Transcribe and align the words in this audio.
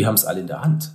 Wir 0.00 0.06
haben 0.06 0.14
es 0.14 0.24
alle 0.24 0.40
in 0.40 0.46
der 0.46 0.62
Hand. 0.62 0.92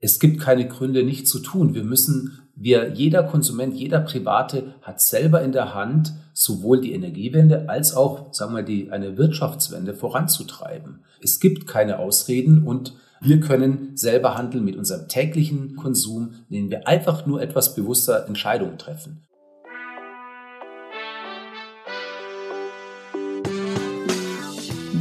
Es 0.00 0.18
gibt 0.18 0.40
keine 0.40 0.66
Gründe, 0.66 1.02
nicht 1.02 1.28
zu 1.28 1.40
tun. 1.40 1.74
Wir 1.74 1.84
müssen, 1.84 2.48
wir, 2.54 2.94
jeder 2.94 3.22
Konsument, 3.22 3.74
jeder 3.74 4.00
Private 4.00 4.76
hat 4.80 5.02
selber 5.02 5.42
in 5.42 5.52
der 5.52 5.74
Hand, 5.74 6.14
sowohl 6.32 6.80
die 6.80 6.94
Energiewende 6.94 7.68
als 7.68 7.94
auch, 7.94 8.32
sagen 8.32 8.54
wir, 8.54 8.62
die, 8.62 8.90
eine 8.90 9.18
Wirtschaftswende 9.18 9.92
voranzutreiben. 9.92 11.04
Es 11.20 11.38
gibt 11.38 11.66
keine 11.66 11.98
Ausreden 11.98 12.66
und 12.66 12.94
wir 13.20 13.40
können 13.40 13.94
selber 13.94 14.38
handeln 14.38 14.64
mit 14.64 14.76
unserem 14.76 15.06
täglichen 15.06 15.76
Konsum, 15.76 16.36
indem 16.48 16.70
wir 16.70 16.88
einfach 16.88 17.26
nur 17.26 17.42
etwas 17.42 17.74
bewusster 17.74 18.26
Entscheidungen 18.26 18.78
treffen. 18.78 19.26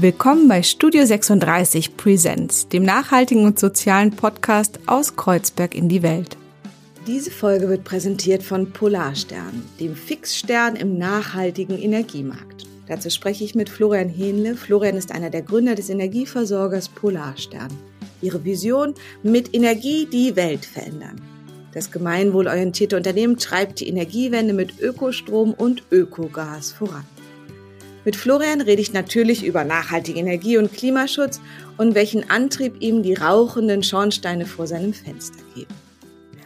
Willkommen 0.05 0.47
bei 0.47 0.61
Studio 0.61 1.03
36 1.03 1.97
Presents, 1.97 2.67
dem 2.67 2.83
nachhaltigen 2.83 3.43
und 3.43 3.57
sozialen 3.57 4.11
Podcast 4.11 4.77
aus 4.85 5.15
Kreuzberg 5.15 5.73
in 5.73 5.89
die 5.89 6.03
Welt. 6.03 6.37
Diese 7.07 7.31
Folge 7.31 7.69
wird 7.69 7.83
präsentiert 7.83 8.43
von 8.43 8.71
Polarstern, 8.71 9.63
dem 9.79 9.95
Fixstern 9.95 10.75
im 10.75 10.99
nachhaltigen 10.99 11.75
Energiemarkt. 11.79 12.67
Dazu 12.87 13.09
spreche 13.09 13.43
ich 13.43 13.55
mit 13.55 13.67
Florian 13.67 14.09
Hähnle. 14.09 14.55
Florian 14.55 14.95
ist 14.95 15.11
einer 15.11 15.31
der 15.31 15.41
Gründer 15.41 15.73
des 15.73 15.89
Energieversorgers 15.89 16.89
Polarstern. 16.89 17.73
Ihre 18.21 18.45
Vision, 18.45 18.93
mit 19.23 19.55
Energie 19.55 20.05
die 20.05 20.35
Welt 20.35 20.67
verändern. 20.67 21.19
Das 21.73 21.89
gemeinwohlorientierte 21.89 22.95
Unternehmen 22.95 23.37
treibt 23.37 23.79
die 23.79 23.87
Energiewende 23.87 24.53
mit 24.53 24.79
Ökostrom 24.79 25.55
und 25.55 25.81
Ökogas 25.89 26.73
voran. 26.73 27.05
Mit 28.05 28.15
Florian 28.15 28.61
rede 28.61 28.83
ich 28.83 28.93
natürlich 28.93 29.43
über 29.43 29.63
nachhaltige 29.63 30.19
Energie 30.19 30.59
und 30.59 30.71
Klimaschutz 30.71 31.41
und 31.77 31.95
welchen 31.95 32.29
Antrieb 32.29 32.75
ihm 32.79 33.01
die 33.01 33.15
rauchenden 33.15 33.81
Schornsteine 33.81 34.45
vor 34.45 34.67
seinem 34.67 34.93
Fenster 34.93 35.41
geben. 35.55 35.73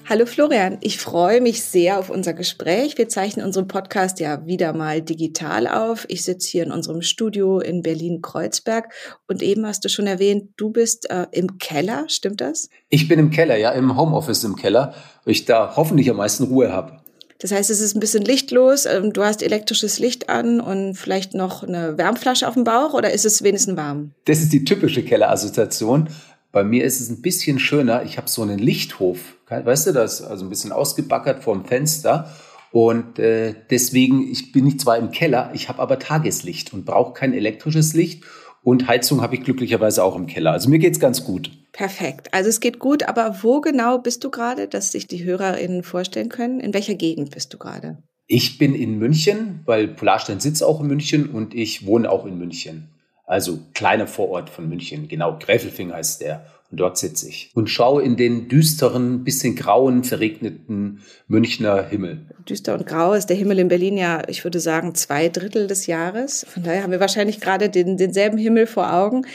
Hallo 0.07 0.25
Florian, 0.25 0.77
ich 0.79 0.99
freue 0.99 1.41
mich 1.41 1.61
sehr 1.61 1.99
auf 1.99 2.09
unser 2.09 2.33
Gespräch. 2.33 2.97
Wir 2.97 3.09
zeichnen 3.09 3.45
unseren 3.45 3.67
Podcast 3.67 4.21
ja 4.21 4.47
wieder 4.47 4.71
mal 4.71 5.01
digital 5.01 5.67
auf. 5.67 6.05
Ich 6.07 6.23
sitze 6.23 6.47
hier 6.49 6.63
in 6.63 6.71
unserem 6.71 7.01
Studio 7.01 7.59
in 7.59 7.81
Berlin-Kreuzberg 7.81 8.93
und 9.27 9.43
eben 9.43 9.67
hast 9.67 9.83
du 9.83 9.89
schon 9.89 10.07
erwähnt, 10.07 10.51
du 10.55 10.69
bist 10.69 11.09
äh, 11.11 11.27
im 11.33 11.57
Keller, 11.57 12.05
stimmt 12.07 12.39
das? 12.39 12.69
Ich 12.87 13.09
bin 13.09 13.19
im 13.19 13.31
Keller, 13.31 13.57
ja, 13.57 13.71
im 13.71 13.97
Homeoffice 13.97 14.45
im 14.45 14.55
Keller, 14.55 14.93
weil 15.25 15.33
ich 15.33 15.43
da 15.43 15.75
hoffentlich 15.75 16.09
am 16.09 16.17
meisten 16.17 16.45
Ruhe 16.45 16.71
habe. 16.71 17.01
Das 17.39 17.51
heißt, 17.51 17.69
es 17.69 17.79
ist 17.79 17.95
ein 17.95 18.01
bisschen 18.01 18.23
lichtlos. 18.23 18.85
Ähm, 18.85 19.13
du 19.13 19.23
hast 19.23 19.41
elektrisches 19.41 19.97
Licht 19.97 20.29
an 20.29 20.59
und 20.59 20.95
vielleicht 20.95 21.33
noch 21.33 21.63
eine 21.63 21.97
Wärmflasche 21.97 22.47
auf 22.47 22.53
dem 22.53 22.65
Bauch 22.65 22.93
oder 22.93 23.11
ist 23.11 23.25
es 23.25 23.43
wenigstens 23.43 23.77
warm? 23.77 24.11
Das 24.25 24.39
ist 24.39 24.51
die 24.51 24.65
typische 24.65 25.03
Kellerassoziation. 25.03 26.09
Bei 26.51 26.63
mir 26.63 26.83
ist 26.83 26.99
es 26.99 27.09
ein 27.09 27.21
bisschen 27.21 27.59
schöner. 27.59 28.03
Ich 28.03 28.17
habe 28.17 28.27
so 28.27 28.41
einen 28.41 28.59
Lichthof. 28.59 29.37
Weißt 29.47 29.87
du 29.87 29.93
das? 29.93 30.21
Also 30.21 30.45
ein 30.45 30.49
bisschen 30.49 30.71
ausgebackert 30.71 31.43
vorm 31.43 31.63
Fenster. 31.63 32.29
Und 32.71 33.17
äh, 33.19 33.55
deswegen, 33.69 34.29
ich 34.29 34.51
bin 34.51 34.65
nicht 34.65 34.81
zwar 34.81 34.97
im 34.97 35.11
Keller, 35.11 35.51
ich 35.53 35.69
habe 35.69 35.79
aber 35.79 35.97
Tageslicht 35.97 36.71
und 36.73 36.85
brauche 36.85 37.13
kein 37.13 37.33
elektrisches 37.33 37.93
Licht. 37.93 38.23
Und 38.69 38.87
Heizung 38.87 39.21
habe 39.21 39.33
ich 39.33 39.43
glücklicherweise 39.43 40.03
auch 40.03 40.15
im 40.15 40.27
Keller. 40.27 40.51
Also 40.51 40.69
mir 40.69 40.77
geht's 40.77 40.99
ganz 40.99 41.23
gut. 41.23 41.49
Perfekt. 41.71 42.31
Also 42.35 42.49
es 42.49 42.59
geht 42.59 42.77
gut, 42.77 43.01
aber 43.01 43.41
wo 43.41 43.61
genau 43.61 43.97
bist 43.97 44.23
du 44.23 44.29
gerade, 44.29 44.67
dass 44.67 44.91
sich 44.91 45.07
die 45.07 45.23
HörerInnen 45.23 45.81
vorstellen 45.81 46.29
können? 46.29 46.59
In 46.59 46.71
welcher 46.71 46.93
Gegend 46.93 47.31
bist 47.31 47.51
du 47.51 47.57
gerade? 47.57 47.97
Ich 48.27 48.59
bin 48.59 48.75
in 48.75 48.99
München, 48.99 49.61
weil 49.65 49.87
Polarstein 49.87 50.39
sitzt 50.39 50.63
auch 50.63 50.81
in 50.81 50.85
München 50.85 51.31
und 51.31 51.55
ich 51.55 51.87
wohne 51.87 52.11
auch 52.11 52.27
in 52.27 52.37
München. 52.37 52.89
Also 53.25 53.57
kleiner 53.73 54.05
Vorort 54.05 54.51
von 54.51 54.69
München, 54.69 55.07
genau, 55.07 55.39
Gräfelfing 55.39 55.91
heißt 55.91 56.21
der. 56.21 56.45
Und 56.71 56.79
dort 56.79 56.97
sitze 56.97 57.27
ich 57.27 57.51
und 57.55 57.69
schaue 57.69 58.03
in 58.03 58.15
den 58.15 58.47
düsteren, 58.47 59.23
bisschen 59.23 59.55
grauen, 59.55 60.03
verregneten 60.03 61.01
Münchner 61.27 61.83
Himmel. 61.83 62.27
Düster 62.47 62.75
und 62.75 62.85
grau 62.85 63.13
ist 63.13 63.27
der 63.27 63.37
Himmel 63.37 63.59
in 63.59 63.67
Berlin 63.67 63.97
ja, 63.97 64.21
ich 64.27 64.43
würde 64.43 64.59
sagen, 64.59 64.93
zwei 64.93 65.29
Drittel 65.29 65.65
des 65.65 65.87
Jahres. 65.87 66.45
Von 66.47 66.63
daher 66.63 66.83
haben 66.83 66.91
wir 66.91 66.99
wahrscheinlich 66.99 67.39
gerade 67.39 67.69
den, 67.69 67.97
denselben 67.97 68.37
Himmel 68.37 68.67
vor 68.67 68.93
Augen. 68.93 69.25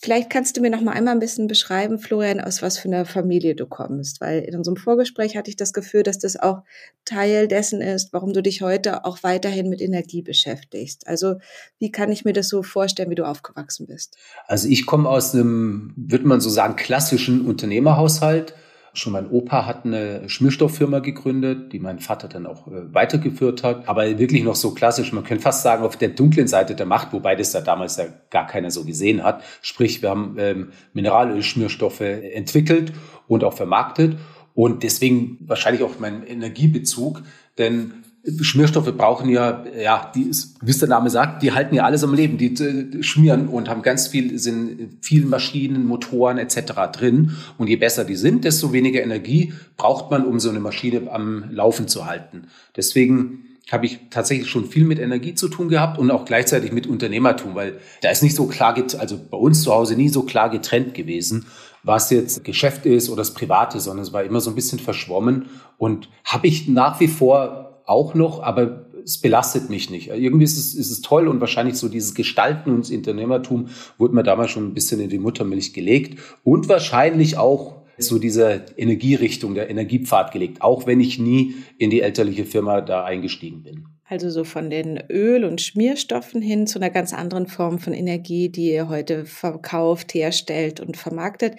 Vielleicht 0.00 0.30
kannst 0.30 0.56
du 0.56 0.60
mir 0.60 0.70
noch 0.70 0.80
mal 0.80 0.92
einmal 0.92 1.14
ein 1.14 1.18
bisschen 1.18 1.48
beschreiben, 1.48 1.98
Florian, 1.98 2.40
aus 2.40 2.62
was 2.62 2.78
für 2.78 2.86
einer 2.86 3.04
Familie 3.04 3.56
du 3.56 3.66
kommst, 3.66 4.20
weil 4.20 4.42
in 4.42 4.54
unserem 4.56 4.76
Vorgespräch 4.76 5.36
hatte 5.36 5.50
ich 5.50 5.56
das 5.56 5.72
Gefühl, 5.72 6.04
dass 6.04 6.20
das 6.20 6.38
auch 6.38 6.62
Teil 7.04 7.48
dessen 7.48 7.80
ist, 7.80 8.12
warum 8.12 8.32
du 8.32 8.40
dich 8.40 8.62
heute 8.62 9.04
auch 9.04 9.24
weiterhin 9.24 9.68
mit 9.68 9.80
Energie 9.80 10.22
beschäftigst. 10.22 11.08
Also 11.08 11.34
wie 11.80 11.90
kann 11.90 12.12
ich 12.12 12.24
mir 12.24 12.32
das 12.32 12.48
so 12.48 12.62
vorstellen, 12.62 13.10
wie 13.10 13.16
du 13.16 13.26
aufgewachsen 13.26 13.88
bist? 13.88 14.16
Also 14.46 14.68
ich 14.68 14.86
komme 14.86 15.08
aus 15.08 15.34
einem, 15.34 15.94
würde 15.96 16.28
man 16.28 16.40
so 16.40 16.48
sagen, 16.48 16.76
klassischen 16.78 17.44
Unternehmerhaushalt 17.44 18.54
Schon 18.98 19.12
mein 19.12 19.30
Opa 19.30 19.66
hat 19.66 19.84
eine 19.84 20.28
Schmierstofffirma 20.28 20.98
gegründet, 20.98 21.72
die 21.72 21.78
mein 21.78 22.00
Vater 22.00 22.26
dann 22.26 22.46
auch 22.46 22.66
äh, 22.66 22.92
weitergeführt 22.92 23.62
hat. 23.62 23.88
Aber 23.88 24.18
wirklich 24.18 24.42
noch 24.42 24.56
so 24.56 24.72
klassisch, 24.72 25.12
man 25.12 25.24
könnte 25.24 25.42
fast 25.42 25.62
sagen, 25.62 25.84
auf 25.84 25.96
der 25.96 26.08
dunklen 26.08 26.48
Seite 26.48 26.74
der 26.74 26.86
Macht, 26.86 27.12
wobei 27.12 27.36
das 27.36 27.52
da 27.52 27.60
damals 27.60 27.96
ja 27.96 28.06
gar 28.30 28.46
keiner 28.46 28.70
so 28.70 28.84
gesehen 28.84 29.22
hat. 29.22 29.42
Sprich, 29.62 30.02
wir 30.02 30.10
haben 30.10 30.36
ähm, 30.38 30.72
Mineralölschmierstoffe 30.94 32.00
entwickelt 32.00 32.92
und 33.28 33.44
auch 33.44 33.52
vermarktet. 33.54 34.16
Und 34.54 34.82
deswegen 34.82 35.38
wahrscheinlich 35.40 35.84
auch 35.84 36.00
mein 36.00 36.26
Energiebezug, 36.26 37.22
denn 37.58 37.92
Schmierstoffe 38.40 38.96
brauchen 38.96 39.28
ja, 39.28 39.64
ja, 39.80 40.10
die 40.14 40.22
ist, 40.22 40.56
wie 40.62 40.70
es 40.70 40.78
der 40.78 40.88
Name 40.88 41.10
sagt, 41.10 41.42
die 41.42 41.52
halten 41.52 41.74
ja 41.74 41.84
alles 41.84 42.04
am 42.04 42.14
Leben, 42.14 42.38
die, 42.38 42.54
die 42.54 43.02
schmieren 43.02 43.48
und 43.48 43.68
haben 43.68 43.82
ganz 43.82 44.08
viel, 44.08 44.38
sind 44.38 44.98
vielen 45.02 45.28
Maschinen, 45.28 45.86
Motoren 45.86 46.38
etc. 46.38 46.72
drin. 46.92 47.36
Und 47.56 47.68
je 47.68 47.76
besser 47.76 48.04
die 48.04 48.16
sind, 48.16 48.44
desto 48.44 48.72
weniger 48.72 49.02
Energie 49.02 49.52
braucht 49.76 50.10
man, 50.10 50.24
um 50.24 50.40
so 50.40 50.50
eine 50.50 50.60
Maschine 50.60 51.10
am 51.10 51.44
Laufen 51.50 51.88
zu 51.88 52.06
halten. 52.06 52.48
Deswegen 52.76 53.44
habe 53.70 53.86
ich 53.86 53.98
tatsächlich 54.10 54.48
schon 54.48 54.66
viel 54.66 54.84
mit 54.84 54.98
Energie 54.98 55.34
zu 55.34 55.48
tun 55.48 55.68
gehabt 55.68 55.98
und 55.98 56.10
auch 56.10 56.24
gleichzeitig 56.24 56.72
mit 56.72 56.86
Unternehmertum, 56.86 57.54
weil 57.54 57.78
da 58.00 58.10
ist 58.10 58.22
nicht 58.22 58.34
so 58.34 58.46
klar, 58.46 58.74
also 58.98 59.18
bei 59.30 59.36
uns 59.36 59.62
zu 59.62 59.72
Hause 59.72 59.94
nie 59.94 60.08
so 60.08 60.22
klar 60.22 60.48
getrennt 60.48 60.94
gewesen, 60.94 61.46
was 61.82 62.10
jetzt 62.10 62.44
Geschäft 62.44 62.86
ist 62.86 63.08
oder 63.08 63.18
das 63.18 63.34
Private, 63.34 63.78
sondern 63.80 64.04
es 64.04 64.12
war 64.12 64.24
immer 64.24 64.40
so 64.40 64.50
ein 64.50 64.54
bisschen 64.54 64.78
verschwommen 64.78 65.46
und 65.76 66.08
habe 66.24 66.46
ich 66.46 66.68
nach 66.68 66.98
wie 67.00 67.08
vor 67.08 67.67
auch 67.88 68.14
noch, 68.14 68.42
aber 68.42 68.86
es 69.04 69.18
belastet 69.18 69.70
mich 69.70 69.90
nicht. 69.90 70.08
Irgendwie 70.08 70.44
ist 70.44 70.58
es, 70.58 70.74
ist 70.74 70.90
es 70.90 71.00
toll 71.00 71.28
und 71.28 71.40
wahrscheinlich 71.40 71.76
so 71.76 71.88
dieses 71.88 72.14
Gestalten 72.14 72.70
und 72.70 72.80
das 72.80 72.90
Unternehmertum 72.90 73.68
wurde 73.96 74.14
mir 74.14 74.22
damals 74.22 74.50
schon 74.50 74.66
ein 74.66 74.74
bisschen 74.74 75.00
in 75.00 75.08
die 75.08 75.18
Muttermilch 75.18 75.72
gelegt 75.72 76.18
und 76.44 76.68
wahrscheinlich 76.68 77.38
auch 77.38 77.78
so 77.96 78.18
diese 78.18 78.66
Energierichtung, 78.76 79.54
der 79.54 79.70
Energiepfad 79.70 80.32
gelegt, 80.32 80.62
auch 80.62 80.86
wenn 80.86 81.00
ich 81.00 81.18
nie 81.18 81.54
in 81.78 81.90
die 81.90 82.00
elterliche 82.00 82.44
Firma 82.44 82.80
da 82.80 83.04
eingestiegen 83.04 83.62
bin. 83.62 83.97
Also 84.10 84.30
so 84.30 84.44
von 84.44 84.70
den 84.70 84.98
Öl- 85.10 85.44
und 85.44 85.60
Schmierstoffen 85.60 86.40
hin 86.40 86.66
zu 86.66 86.78
einer 86.78 86.88
ganz 86.88 87.12
anderen 87.12 87.46
Form 87.46 87.78
von 87.78 87.92
Energie, 87.92 88.48
die 88.48 88.72
ihr 88.72 88.88
heute 88.88 89.26
verkauft, 89.26 90.14
herstellt 90.14 90.80
und 90.80 90.96
vermarktet. 90.96 91.56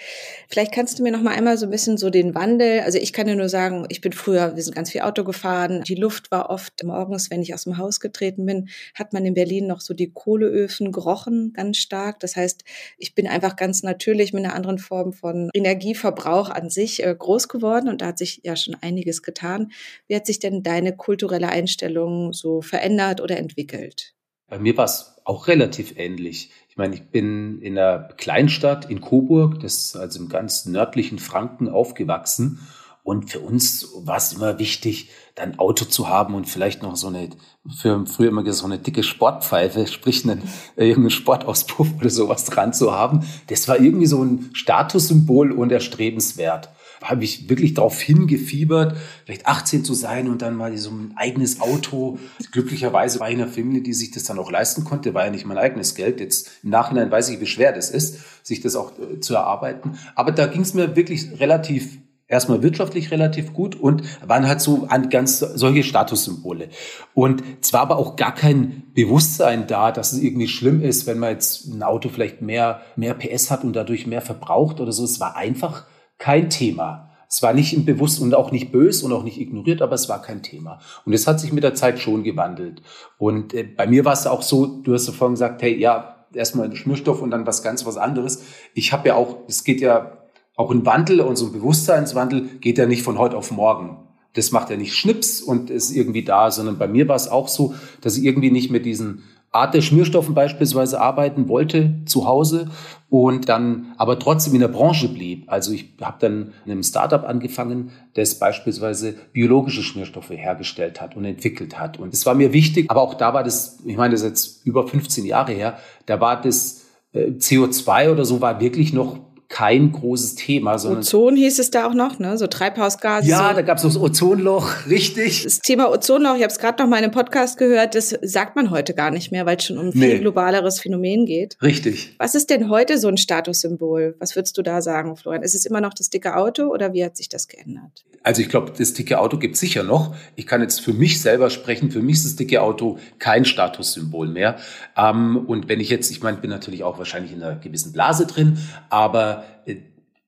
Vielleicht 0.48 0.72
kannst 0.72 0.98
du 0.98 1.04
mir 1.04 1.12
noch 1.12 1.22
mal 1.22 1.36
einmal 1.36 1.60
so 1.60 1.68
ein 1.68 1.70
bisschen 1.70 2.00
so 2.00 2.10
den 2.10 2.34
Wandel. 2.34 2.80
Also 2.80 2.98
ich 2.98 3.14
kann 3.14 3.28
ja 3.28 3.36
nur 3.36 3.50
sagen, 3.50 3.86
ich 3.90 4.02
bin 4.02 4.14
früher, 4.14 4.56
wir 4.56 4.64
sind 4.64 4.76
ganz 4.76 4.90
viel 4.90 5.02
Auto 5.02 5.24
gefahren. 5.24 5.84
Die 5.88 5.94
Luft 5.94 6.32
war 6.32 6.50
oft 6.50 6.84
morgens, 6.84 7.30
wenn 7.30 7.44
ich 7.44 7.54
aus 7.54 7.66
dem 7.66 7.78
Haus 7.78 8.00
getreten 8.00 8.48
bin, 8.48 8.70
hat 8.96 9.14
man 9.14 9.28
in 9.28 9.36
Berlin 9.36 9.68
noch 9.68 9.82
so 9.82 9.94
die 9.94 10.12
Kohleöfen 10.12 10.92
gerochen, 10.92 11.54
ganz 11.54 11.78
stark. 11.78 12.20
Das 12.20 12.36
heißt, 12.36 12.64
ich 12.98 13.14
bin 13.14 13.28
einfach 13.28 13.58
ganz 13.58 13.84
natürlich 13.84 14.34
mit 14.34 14.44
einer 14.44 14.56
anderen 14.56 14.80
Form 14.80 15.14
von 15.14 15.52
Energieverbrauch 15.54 16.50
an 16.50 16.72
sich 16.72 17.04
äh, 17.06 17.16
groß 17.16 17.48
geworden 17.48 17.90
und 17.90 18.02
da 18.02 18.08
hat 18.08 18.18
sich 18.18 18.42
ja 18.44 18.56
schon 18.56 18.76
einiges 18.82 19.22
getan. 19.22 19.72
Wie 20.08 20.16
hat 20.16 20.26
sich 20.26 20.40
denn 20.40 20.64
deine 20.64 20.96
kulturelle 20.96 21.50
Einstellung 21.50 22.34
so 22.40 22.62
verändert 22.62 23.22
oder 23.22 23.38
entwickelt? 23.38 24.14
Bei 24.48 24.58
mir 24.58 24.76
war 24.78 24.86
es 24.86 25.22
auch 25.26 25.48
relativ 25.48 25.94
ähnlich. 25.98 26.52
Ich 26.70 26.78
meine, 26.78 26.96
ich 26.96 27.12
bin 27.12 27.62
in 27.62 27.78
einer 27.78 28.10
Kleinstadt 28.18 28.90
in 28.90 29.00
Coburg, 29.00 29.60
das 29.60 29.78
ist 29.78 29.96
also 29.96 30.20
im 30.20 30.30
ganz 30.30 30.66
nördlichen 30.66 31.20
Franken 31.20 31.70
aufgewachsen. 31.70 32.68
Und 33.04 33.32
für 33.32 33.40
uns 33.40 33.88
war 33.96 34.18
es 34.18 34.34
immer 34.34 34.60
wichtig, 34.60 35.10
dann 35.36 35.58
Auto 35.58 35.86
zu 35.86 36.10
haben 36.10 36.36
und 36.36 36.46
vielleicht 36.46 36.84
noch 36.84 36.96
so 36.96 37.08
eine, 37.08 37.30
für 37.78 38.06
früher 38.06 38.30
immer 38.30 38.52
so 38.52 38.66
eine 38.66 38.78
dicke 38.78 39.04
Sportpfeife, 39.04 39.88
sprich 39.88 40.26
einen 40.26 40.44
äh, 40.76 40.88
irgendeinen 40.88 41.12
Sportauspuff 41.12 41.88
oder 42.00 42.10
sowas 42.10 42.46
dran 42.46 42.74
zu 42.74 42.92
haben. 42.92 43.26
Das 43.48 43.68
war 43.68 43.80
irgendwie 43.80 44.06
so 44.06 44.24
ein 44.24 44.50
Statussymbol 44.54 45.52
und 45.52 45.72
erstrebenswert 45.72 46.70
habe 47.02 47.24
ich 47.24 47.50
wirklich 47.50 47.74
darauf 47.74 48.00
hingefiebert, 48.00 48.98
vielleicht 49.26 49.48
18 49.48 49.84
zu 49.84 49.94
sein 49.94 50.28
und 50.28 50.42
dann 50.42 50.56
mal 50.56 50.76
so 50.78 50.92
ein 50.92 51.14
eigenes 51.16 51.62
Auto. 51.62 52.20
Glücklicherweise 52.52 53.20
war 53.20 53.30
ich 53.30 53.36
in 53.36 53.42
einer 53.42 53.52
Familie, 53.52 53.82
die 53.82 53.94
sich 53.94 54.12
das 54.12 54.24
dann 54.24 54.40
auch 54.40 54.52
leisten 54.52 54.84
konnte, 54.84 55.14
war 55.14 55.26
ja 55.26 55.32
nicht 55.32 55.46
mein 55.46 55.58
eigenes 55.58 55.96
Geld. 55.96 56.20
Jetzt 56.20 56.50
im 56.64 56.70
Nachhinein 56.70 57.12
weiß 57.12 57.30
ich, 57.30 57.40
wie 57.40 57.46
schwer 57.46 57.72
das 57.72 57.90
ist, 57.90 58.20
sich 58.44 58.62
das 58.62 58.76
auch 58.76 58.92
äh, 59.00 59.20
zu 59.20 59.34
erarbeiten. 59.34 59.98
Aber 60.16 60.32
da 60.32 60.48
ging 60.48 60.62
es 60.62 60.74
mir 60.74 60.96
wirklich 60.96 61.40
relativ 61.40 62.00
erstmal 62.30 62.62
wirtschaftlich 62.64 63.12
relativ 63.12 63.54
gut 63.54 63.76
und 63.76 64.04
waren 64.26 64.48
halt 64.48 64.62
so 64.62 64.86
an 64.88 65.10
ganz 65.10 65.40
solche 65.40 65.84
Statussymbole. 65.84 66.70
Und 67.14 67.44
zwar 67.62 67.82
aber 67.82 67.98
auch 67.98 68.16
gar 68.16 68.34
kein 68.34 68.84
Bewusstsein 68.94 69.68
da, 69.68 69.92
dass 69.92 70.14
es 70.14 70.22
irgendwie 70.22 70.48
schlimm 70.48 70.82
ist, 70.82 71.08
wenn 71.08 71.20
man 71.20 71.32
jetzt 71.32 71.66
ein 71.66 71.84
Auto 71.84 72.10
vielleicht 72.10 72.42
mehr, 72.42 72.82
mehr 72.96 73.16
PS 73.16 73.52
hat 73.52 73.64
und 73.64 73.74
dadurch 73.74 74.08
mehr 74.08 74.22
verbraucht 74.22 74.80
oder 74.80 74.92
so. 74.92 75.04
Es 75.04 75.20
war 75.20 75.36
einfach 75.36 75.86
kein 76.20 76.50
Thema. 76.50 77.10
Es 77.28 77.42
war 77.42 77.54
nicht 77.54 77.74
im 77.74 77.86
Bewusst 77.86 78.22
und 78.22 78.34
auch 78.34 78.52
nicht 78.52 78.72
bös 78.72 79.04
und 79.04 79.14
auch 79.14 79.24
nicht 79.24 79.40
ignoriert, 79.40 79.82
aber 79.82 79.94
es 79.94 80.10
war 80.10 80.22
kein 80.22 80.44
Thema. 80.44 80.80
Und 81.06 81.14
es 81.14 81.28
hat 81.28 81.40
sich 81.40 81.54
mit 81.54 81.64
der 81.64 81.76
Zeit 81.76 82.00
schon 82.00 82.24
gewandelt. 82.24 82.82
Und 83.18 83.54
äh, 83.54 83.64
bei 83.64 83.88
mir 83.88 84.06
war 84.06 84.14
es 84.14 84.28
auch 84.28 84.42
so, 84.42 84.66
du 84.66 84.94
hast 84.94 85.08
ja 85.08 85.14
vorhin 85.14 85.36
gesagt, 85.36 85.62
hey, 85.62 85.78
ja, 85.78 86.26
erstmal 86.34 86.66
ein 86.66 86.76
Schmierstoff 86.76 87.22
und 87.22 87.32
dann 87.32 87.48
was 87.48 87.64
ganz 87.64 87.86
was 87.86 87.98
anderes. 87.98 88.44
Ich 88.74 88.94
habe 88.94 89.10
ja 89.10 89.16
auch, 89.16 89.38
es 89.48 89.64
geht 89.64 89.82
ja 89.82 90.18
auch 90.56 90.72
ein 90.72 90.86
Wandel 90.86 91.22
und 91.22 91.38
so 91.38 91.46
ein 91.46 91.54
Bewusstseinswandel 91.54 92.42
geht 92.60 92.78
ja 92.78 92.86
nicht 92.86 93.04
von 93.04 93.18
heute 93.18 93.38
auf 93.38 93.52
morgen. 93.52 93.98
Das 94.34 94.52
macht 94.52 94.70
ja 94.70 94.78
nicht 94.78 94.94
Schnips 94.94 95.42
und 95.42 95.70
ist 95.70 95.92
irgendwie 95.92 96.24
da, 96.24 96.52
sondern 96.52 96.78
bei 96.78 96.88
mir 96.88 97.08
war 97.08 97.16
es 97.16 97.28
auch 97.28 97.48
so, 97.48 97.74
dass 98.02 98.18
ich 98.18 98.26
irgendwie 98.26 98.52
nicht 98.52 98.70
mit 98.70 98.86
diesen 98.86 99.24
Art 99.52 99.74
der 99.74 99.82
Schmierstoffen 99.82 100.36
beispielsweise 100.36 101.02
arbeiten 101.02 101.48
wollte 101.50 101.96
zu 102.06 102.28
Hause 102.28 102.70
und 103.10 103.50
dann 103.50 103.94
aber 103.98 104.20
trotzdem 104.20 104.54
in 104.54 104.60
der 104.62 104.68
Branche 104.68 105.10
blieb. 105.10 105.46
Also 105.48 105.72
ich 105.72 105.94
habe 106.02 106.18
dann 106.20 106.54
in 106.66 106.72
einem 106.72 106.84
Startup 106.84 107.28
angefangen, 107.28 107.92
das 108.14 108.38
beispielsweise 108.38 109.16
biologische 109.34 109.82
Schmierstoffe 109.82 110.30
hergestellt 110.30 111.02
hat 111.02 111.18
und 111.18 111.26
entwickelt 111.26 111.80
hat. 111.80 111.98
Und 111.98 112.14
es 112.14 112.26
war 112.28 112.36
mir 112.36 112.54
wichtig, 112.54 112.92
aber 112.92 113.02
auch 113.02 113.16
da 113.16 113.34
war 113.34 113.44
das, 113.44 113.80
ich 113.86 113.98
meine, 113.98 114.12
das 114.12 114.22
ist 114.22 114.28
jetzt 114.28 114.66
über 114.68 114.88
15 114.88 115.26
Jahre 115.26 115.54
her, 115.54 115.80
da 116.06 116.22
war 116.22 116.40
das 116.40 116.86
äh, 117.14 117.32
CO2 117.32 118.12
oder 118.12 118.26
so 118.26 118.42
war 118.42 118.62
wirklich 118.62 118.94
noch 118.94 119.18
kein 119.50 119.92
großes 119.92 120.36
Thema. 120.36 120.78
Sondern 120.78 121.00
Ozon 121.00 121.36
hieß 121.36 121.58
es 121.60 121.72
da 121.72 121.88
auch 121.88 121.96
noch, 121.96 122.20
ne? 122.20 122.38
So 122.38 122.46
Treibhausgase. 122.48 123.28
Ja, 123.28 123.50
so. 123.50 123.56
da 123.56 123.62
gab 123.64 123.78
es 123.78 123.84
das 123.84 123.98
Ozonloch, 123.98 124.86
richtig. 124.88 125.44
Das 125.44 125.60
Thema 125.60 125.92
Ozonloch, 125.92 126.36
ich 126.36 126.44
habe 126.44 126.52
es 126.54 126.60
gerade 126.60 126.82
noch 126.82 126.90
mal 126.90 126.98
in 127.00 127.06
einem 127.06 127.12
Podcast 127.12 127.58
gehört, 127.58 127.96
das 127.96 128.16
sagt 128.22 128.56
man 128.56 128.70
heute 128.70 128.94
gar 128.94 129.10
nicht 129.10 129.32
mehr, 129.32 129.48
weil 129.48 129.58
es 129.58 129.66
schon 129.66 129.80
um 129.80 129.88
ein 129.88 129.92
nee. 129.96 130.12
viel 130.12 130.20
globaleres 130.20 130.80
Phänomen 130.80 131.26
geht. 131.26 131.58
Richtig. 131.64 132.16
Was 132.20 132.36
ist 132.36 132.52
denn 132.52 132.70
heute 132.70 133.00
so 133.00 133.08
ein 133.08 133.18
Statussymbol? 133.18 134.16
Was 134.20 134.36
würdest 134.36 134.58
du 134.58 134.62
da 134.62 134.82
sagen, 134.82 135.16
Florian? 135.16 135.42
Ist 135.42 135.56
es 135.56 135.66
immer 135.66 135.82
noch 135.82 135.96
das 135.96 136.10
dicke 136.10 136.36
Auto 136.36 136.68
oder 136.68 136.94
wie 136.94 137.04
hat 137.04 137.18
sich 137.18 137.28
das 137.28 137.48
geändert? 137.48 138.06
Also 138.22 138.42
ich 138.42 138.50
glaube, 138.50 138.72
das 138.78 138.94
dicke 138.94 139.20
Auto 139.20 139.38
gibt 139.38 139.58
sicher 139.58 139.84
noch. 139.84 140.16
Ich 140.36 140.46
kann 140.46 140.62
jetzt 140.62 140.82
für 140.82 140.94
mich 140.94 141.22
selber 141.22 141.50
sprechen. 141.50 141.90
Für 141.90 142.02
mich 142.02 142.18
ist 142.18 142.26
das 142.26 142.36
dicke 142.36 142.62
Auto 142.62 143.00
kein 143.18 143.46
Statussymbol 143.46 144.28
mehr. 144.28 144.58
Ähm, 144.98 145.38
und 145.48 145.70
wenn 145.70 145.80
ich 145.80 145.90
jetzt, 145.90 146.12
ich 146.12 146.22
meine, 146.22 146.38
bin 146.38 146.50
natürlich 146.50 146.84
auch 146.84 146.98
wahrscheinlich 146.98 147.32
in 147.32 147.42
einer 147.42 147.56
gewissen 147.56 147.94
Blase 147.94 148.28
drin, 148.28 148.60
aber 148.90 149.39
äh, 149.66 149.78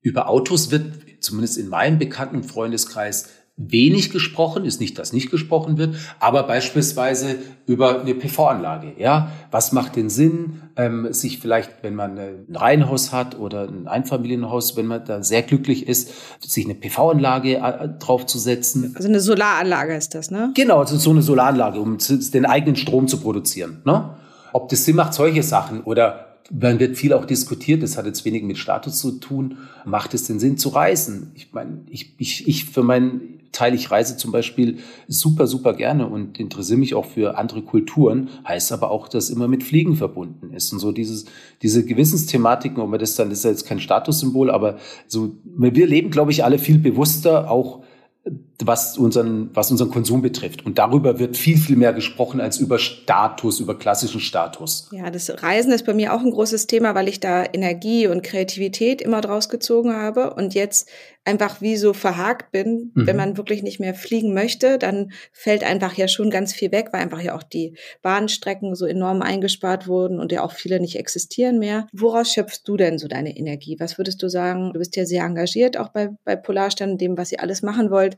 über 0.00 0.28
Autos 0.28 0.70
wird 0.70 0.84
zumindest 1.20 1.58
in 1.58 1.68
meinem 1.68 1.98
bekannten 1.98 2.42
Freundeskreis 2.42 3.28
wenig 3.56 4.10
gesprochen, 4.10 4.64
ist 4.64 4.80
nicht, 4.80 4.98
dass 4.98 5.12
nicht 5.12 5.30
gesprochen 5.30 5.76
wird, 5.76 5.96
aber 6.20 6.44
beispielsweise 6.44 7.36
über 7.66 8.00
eine 8.00 8.14
PV-Anlage. 8.14 8.94
Ja, 8.98 9.30
was 9.50 9.72
macht 9.72 9.94
den 9.94 10.08
Sinn, 10.08 10.62
ähm, 10.76 11.12
sich 11.12 11.38
vielleicht, 11.38 11.82
wenn 11.82 11.94
man 11.94 12.18
ein 12.18 12.46
Reihenhaus 12.54 13.12
hat 13.12 13.38
oder 13.38 13.68
ein 13.68 13.86
Einfamilienhaus, 13.86 14.76
wenn 14.76 14.86
man 14.86 15.04
da 15.04 15.22
sehr 15.22 15.42
glücklich 15.42 15.86
ist, 15.86 16.12
sich 16.40 16.64
eine 16.64 16.74
PV-Anlage 16.74 17.56
äh, 17.56 17.88
draufzusetzen. 17.98 18.94
Also 18.96 19.08
eine 19.08 19.20
Solaranlage 19.20 19.94
ist 19.94 20.14
das, 20.14 20.30
ne? 20.30 20.50
Genau, 20.54 20.80
also 20.80 20.96
so 20.96 21.10
eine 21.10 21.22
Solaranlage, 21.22 21.78
um 21.78 21.98
den 21.98 22.46
eigenen 22.46 22.76
Strom 22.76 23.06
zu 23.06 23.20
produzieren. 23.20 23.82
Ne? 23.84 24.16
Ob 24.54 24.70
das 24.70 24.84
Sinn 24.84 24.96
macht, 24.96 25.12
solche 25.12 25.42
Sachen 25.42 25.82
oder 25.82 26.31
man 26.50 26.80
wird 26.80 26.96
viel 26.96 27.12
auch 27.12 27.24
diskutiert, 27.24 27.82
das 27.82 27.96
hat 27.96 28.06
jetzt 28.06 28.24
wenig 28.24 28.42
mit 28.42 28.58
Status 28.58 28.98
zu 28.98 29.12
tun. 29.12 29.58
Macht 29.84 30.14
es 30.14 30.26
den 30.26 30.38
Sinn 30.38 30.58
zu 30.58 30.70
reisen? 30.70 31.32
Ich 31.34 31.52
meine, 31.52 31.80
ich, 31.88 32.14
ich, 32.18 32.48
ich 32.48 32.64
für 32.64 32.82
meinen 32.82 33.40
Teil, 33.52 33.74
ich 33.74 33.90
reise 33.90 34.16
zum 34.16 34.32
Beispiel 34.32 34.78
super, 35.08 35.46
super 35.46 35.74
gerne 35.74 36.06
und 36.08 36.40
interessiere 36.40 36.78
mich 36.78 36.94
auch 36.94 37.04
für 37.04 37.36
andere 37.36 37.62
Kulturen, 37.62 38.30
heißt 38.48 38.72
aber 38.72 38.90
auch, 38.90 39.08
dass 39.08 39.30
immer 39.30 39.46
mit 39.46 39.62
Fliegen 39.62 39.94
verbunden 39.94 40.52
ist. 40.54 40.72
Und 40.72 40.78
so 40.78 40.90
dieses, 40.90 41.26
diese 41.60 41.84
Gewissensthematiken, 41.84 42.82
ob 42.82 42.88
man 42.88 42.98
das 42.98 43.14
dann, 43.14 43.28
das 43.28 43.38
ist 43.38 43.44
ja 43.44 43.50
jetzt 43.50 43.66
kein 43.66 43.80
Statussymbol, 43.80 44.50
aber 44.50 44.78
so, 45.06 45.32
wir 45.44 45.86
leben, 45.86 46.10
glaube 46.10 46.30
ich, 46.30 46.44
alle 46.44 46.58
viel 46.58 46.78
bewusster, 46.78 47.50
auch 47.50 47.82
was 48.66 48.98
unseren, 48.98 49.50
was 49.54 49.70
unseren 49.70 49.90
Konsum 49.90 50.22
betrifft. 50.22 50.64
Und 50.64 50.78
darüber 50.78 51.18
wird 51.18 51.36
viel, 51.36 51.56
viel 51.56 51.76
mehr 51.76 51.92
gesprochen 51.92 52.40
als 52.40 52.58
über 52.58 52.78
Status, 52.78 53.60
über 53.60 53.78
klassischen 53.78 54.20
Status. 54.20 54.88
Ja, 54.92 55.10
das 55.10 55.42
Reisen 55.42 55.72
ist 55.72 55.86
bei 55.86 55.94
mir 55.94 56.14
auch 56.14 56.20
ein 56.20 56.30
großes 56.30 56.66
Thema, 56.66 56.94
weil 56.94 57.08
ich 57.08 57.20
da 57.20 57.44
Energie 57.44 58.06
und 58.06 58.22
Kreativität 58.22 59.02
immer 59.02 59.20
draus 59.20 59.48
gezogen 59.48 59.94
habe 59.94 60.34
und 60.34 60.54
jetzt 60.54 60.88
einfach 61.24 61.60
wie 61.60 61.76
so 61.76 61.92
verhakt 61.92 62.50
bin. 62.50 62.90
Mhm. 62.94 63.06
Wenn 63.06 63.16
man 63.16 63.36
wirklich 63.36 63.62
nicht 63.62 63.78
mehr 63.78 63.94
fliegen 63.94 64.34
möchte, 64.34 64.78
dann 64.78 65.12
fällt 65.32 65.62
einfach 65.62 65.94
ja 65.94 66.08
schon 66.08 66.30
ganz 66.30 66.52
viel 66.52 66.72
weg, 66.72 66.88
weil 66.92 67.00
einfach 67.00 67.20
ja 67.20 67.36
auch 67.36 67.42
die 67.42 67.76
Bahnstrecken 68.02 68.74
so 68.74 68.86
enorm 68.86 69.22
eingespart 69.22 69.86
wurden 69.86 70.18
und 70.18 70.32
ja 70.32 70.42
auch 70.42 70.52
viele 70.52 70.80
nicht 70.80 70.96
existieren 70.96 71.58
mehr. 71.58 71.86
Woraus 71.92 72.32
schöpfst 72.32 72.62
du 72.64 72.76
denn 72.76 72.98
so 72.98 73.08
deine 73.08 73.36
Energie? 73.36 73.76
Was 73.78 73.98
würdest 73.98 74.22
du 74.22 74.28
sagen? 74.28 74.72
Du 74.72 74.78
bist 74.78 74.96
ja 74.96 75.04
sehr 75.04 75.24
engagiert 75.24 75.76
auch 75.76 75.90
bei, 75.90 76.10
bei 76.24 76.36
Polarstern, 76.36 76.98
dem, 76.98 77.16
was 77.16 77.32
ihr 77.32 77.40
alles 77.40 77.62
machen 77.62 77.90
wollt. 77.90 78.16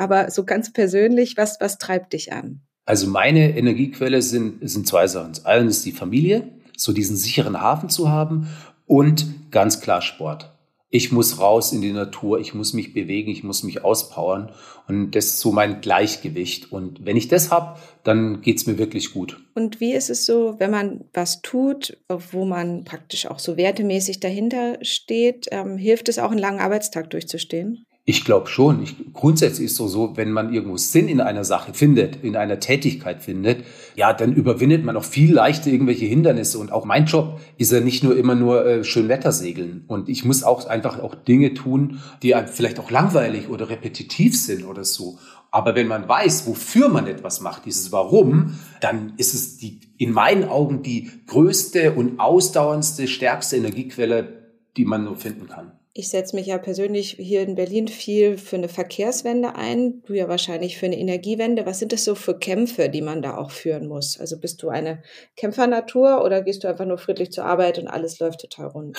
Aber 0.00 0.30
so 0.30 0.44
ganz 0.44 0.72
persönlich, 0.72 1.36
was, 1.36 1.58
was 1.60 1.76
treibt 1.76 2.14
dich 2.14 2.32
an? 2.32 2.62
Also 2.86 3.06
meine 3.06 3.54
Energiequelle 3.54 4.22
sind, 4.22 4.66
sind 4.66 4.86
zwei 4.88 5.06
Sachen. 5.06 5.34
Das 5.34 5.44
eine 5.44 5.68
ist 5.68 5.84
die 5.84 5.92
Familie, 5.92 6.48
so 6.74 6.94
diesen 6.94 7.16
sicheren 7.16 7.60
Hafen 7.60 7.90
zu 7.90 8.08
haben 8.08 8.48
und 8.86 9.50
ganz 9.50 9.82
klar 9.82 10.00
Sport. 10.00 10.54
Ich 10.88 11.12
muss 11.12 11.38
raus 11.38 11.74
in 11.74 11.82
die 11.82 11.92
Natur, 11.92 12.40
ich 12.40 12.54
muss 12.54 12.72
mich 12.72 12.94
bewegen, 12.94 13.30
ich 13.30 13.44
muss 13.44 13.62
mich 13.62 13.84
auspowern 13.84 14.50
und 14.88 15.10
das 15.10 15.26
ist 15.26 15.40
so 15.40 15.52
mein 15.52 15.82
Gleichgewicht. 15.82 16.72
Und 16.72 17.04
wenn 17.04 17.18
ich 17.18 17.28
das 17.28 17.50
habe, 17.50 17.78
dann 18.02 18.40
geht's 18.40 18.66
mir 18.66 18.78
wirklich 18.78 19.12
gut. 19.12 19.36
Und 19.54 19.80
wie 19.80 19.92
ist 19.92 20.08
es 20.08 20.24
so, 20.24 20.54
wenn 20.58 20.70
man 20.70 21.04
was 21.12 21.42
tut, 21.42 21.98
wo 22.08 22.46
man 22.46 22.84
praktisch 22.84 23.26
auch 23.26 23.38
so 23.38 23.58
wertemäßig 23.58 24.18
dahinter 24.18 24.78
steht, 24.80 25.48
ähm, 25.50 25.76
hilft 25.76 26.08
es 26.08 26.18
auch 26.18 26.30
einen 26.30 26.40
langen 26.40 26.60
Arbeitstag 26.60 27.10
durchzustehen? 27.10 27.84
Ich 28.10 28.24
glaube 28.24 28.48
schon. 28.48 28.82
Ich, 28.82 28.96
grundsätzlich 29.12 29.66
ist 29.66 29.70
es 29.70 29.76
so, 29.76 29.86
so, 29.86 30.16
wenn 30.16 30.32
man 30.32 30.52
irgendwo 30.52 30.76
Sinn 30.76 31.06
in 31.06 31.20
einer 31.20 31.44
Sache 31.44 31.72
findet, 31.72 32.24
in 32.24 32.34
einer 32.34 32.58
Tätigkeit 32.58 33.22
findet, 33.22 33.64
ja, 33.94 34.12
dann 34.12 34.32
überwindet 34.32 34.84
man 34.84 34.96
auch 34.96 35.04
viel 35.04 35.32
leichter 35.32 35.70
irgendwelche 35.70 36.06
Hindernisse. 36.06 36.58
Und 36.58 36.72
auch 36.72 36.84
mein 36.84 37.06
Job 37.06 37.38
ist 37.56 37.70
ja 37.70 37.78
nicht 37.78 38.02
nur 38.02 38.16
immer 38.16 38.34
nur 38.34 38.66
äh, 38.66 38.82
segeln. 38.82 39.84
Und 39.86 40.08
ich 40.08 40.24
muss 40.24 40.42
auch 40.42 40.66
einfach 40.66 40.98
auch 40.98 41.14
Dinge 41.14 41.54
tun, 41.54 42.00
die 42.24 42.34
vielleicht 42.52 42.80
auch 42.80 42.90
langweilig 42.90 43.48
oder 43.48 43.70
repetitiv 43.70 44.36
sind 44.36 44.64
oder 44.64 44.82
so. 44.82 45.18
Aber 45.52 45.76
wenn 45.76 45.86
man 45.86 46.08
weiß, 46.08 46.48
wofür 46.48 46.88
man 46.88 47.06
etwas 47.06 47.40
macht, 47.40 47.64
dieses 47.64 47.92
Warum, 47.92 48.58
dann 48.80 49.12
ist 49.18 49.34
es 49.34 49.56
die, 49.56 49.78
in 49.98 50.10
meinen 50.10 50.48
Augen 50.48 50.82
die 50.82 51.12
größte 51.28 51.92
und 51.92 52.18
ausdauerndste, 52.18 53.06
stärkste 53.06 53.56
Energiequelle, 53.56 54.48
die 54.76 54.84
man 54.84 55.04
nur 55.04 55.14
finden 55.14 55.46
kann. 55.46 55.70
Ich 55.92 56.08
setze 56.08 56.36
mich 56.36 56.46
ja 56.46 56.56
persönlich 56.58 57.16
hier 57.18 57.42
in 57.42 57.56
Berlin 57.56 57.88
viel 57.88 58.38
für 58.38 58.54
eine 58.54 58.68
Verkehrswende 58.68 59.56
ein, 59.56 60.02
du 60.06 60.14
ja 60.14 60.28
wahrscheinlich 60.28 60.78
für 60.78 60.86
eine 60.86 60.96
Energiewende. 60.96 61.66
Was 61.66 61.80
sind 61.80 61.92
das 61.92 62.04
so 62.04 62.14
für 62.14 62.38
Kämpfe, 62.38 62.88
die 62.88 63.02
man 63.02 63.22
da 63.22 63.36
auch 63.36 63.50
führen 63.50 63.88
muss? 63.88 64.16
Also 64.20 64.38
bist 64.38 64.62
du 64.62 64.68
eine 64.68 65.02
Kämpfernatur 65.36 66.24
oder 66.24 66.42
gehst 66.42 66.62
du 66.62 66.68
einfach 66.68 66.86
nur 66.86 66.98
friedlich 66.98 67.32
zur 67.32 67.44
Arbeit 67.44 67.80
und 67.80 67.88
alles 67.88 68.20
läuft 68.20 68.40
total 68.40 68.68
rund? 68.68 68.98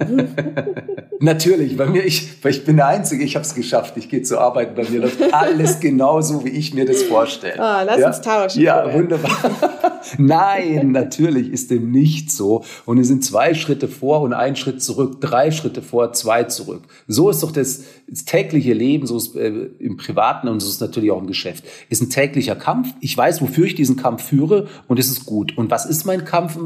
Natürlich, 1.20 1.76
bei 1.76 1.86
mir, 1.86 2.04
ich, 2.04 2.44
ich 2.44 2.64
bin 2.64 2.76
der 2.76 2.88
Einzige, 2.88 3.24
ich 3.24 3.36
habe 3.36 3.44
es 3.44 3.54
geschafft. 3.54 3.96
Ich 3.96 4.08
gehe 4.08 4.22
zur 4.22 4.40
Arbeit, 4.40 4.74
bei 4.74 4.82
mir 4.88 5.00
läuft 5.00 5.32
alles 5.32 5.80
genauso, 5.80 6.44
wie 6.44 6.50
ich 6.50 6.74
mir 6.74 6.86
das 6.86 7.04
vorstelle. 7.04 7.58
Ah, 7.58 7.82
lass 7.82 8.00
ja? 8.00 8.08
uns 8.08 8.20
tauschen. 8.20 8.62
Ja, 8.62 8.92
wunderbar. 8.92 10.00
Nein, 10.18 10.92
natürlich 10.92 11.50
ist 11.50 11.70
dem 11.70 11.90
nicht 11.90 12.30
so. 12.30 12.64
Und 12.84 12.98
es 12.98 13.08
sind 13.08 13.24
zwei 13.24 13.54
Schritte 13.54 13.88
vor 13.88 14.20
und 14.20 14.32
ein 14.32 14.56
Schritt 14.56 14.82
zurück, 14.82 15.20
drei 15.20 15.50
Schritte 15.52 15.82
vor, 15.82 16.12
zwei 16.16 16.44
zurück. 16.44 16.82
So 17.06 17.30
ist 17.30 17.42
doch 17.42 17.52
das, 17.52 17.84
das 18.08 18.24
tägliche 18.24 18.72
Leben, 18.72 19.06
so 19.06 19.16
ist 19.16 19.36
äh, 19.36 19.48
im 19.78 19.96
Privaten 19.96 20.48
und 20.48 20.60
so 20.60 20.68
ist 20.68 20.80
natürlich 20.80 21.10
auch 21.10 21.20
im 21.20 21.26
Geschäft. 21.26 21.64
Ist 21.88 22.02
ein 22.02 22.10
täglicher 22.10 22.56
Kampf. 22.56 22.92
Ich 23.00 23.16
weiß, 23.16 23.40
wofür 23.42 23.66
ich 23.66 23.74
diesen 23.74 23.96
Kampf 23.96 24.24
führe 24.24 24.68
und 24.88 24.98
es 24.98 25.08
ist 25.08 25.26
gut. 25.26 25.56
Und 25.56 25.70
was 25.70 25.86
ist 25.86 26.04
mein 26.06 26.24
Kampf? 26.24 26.58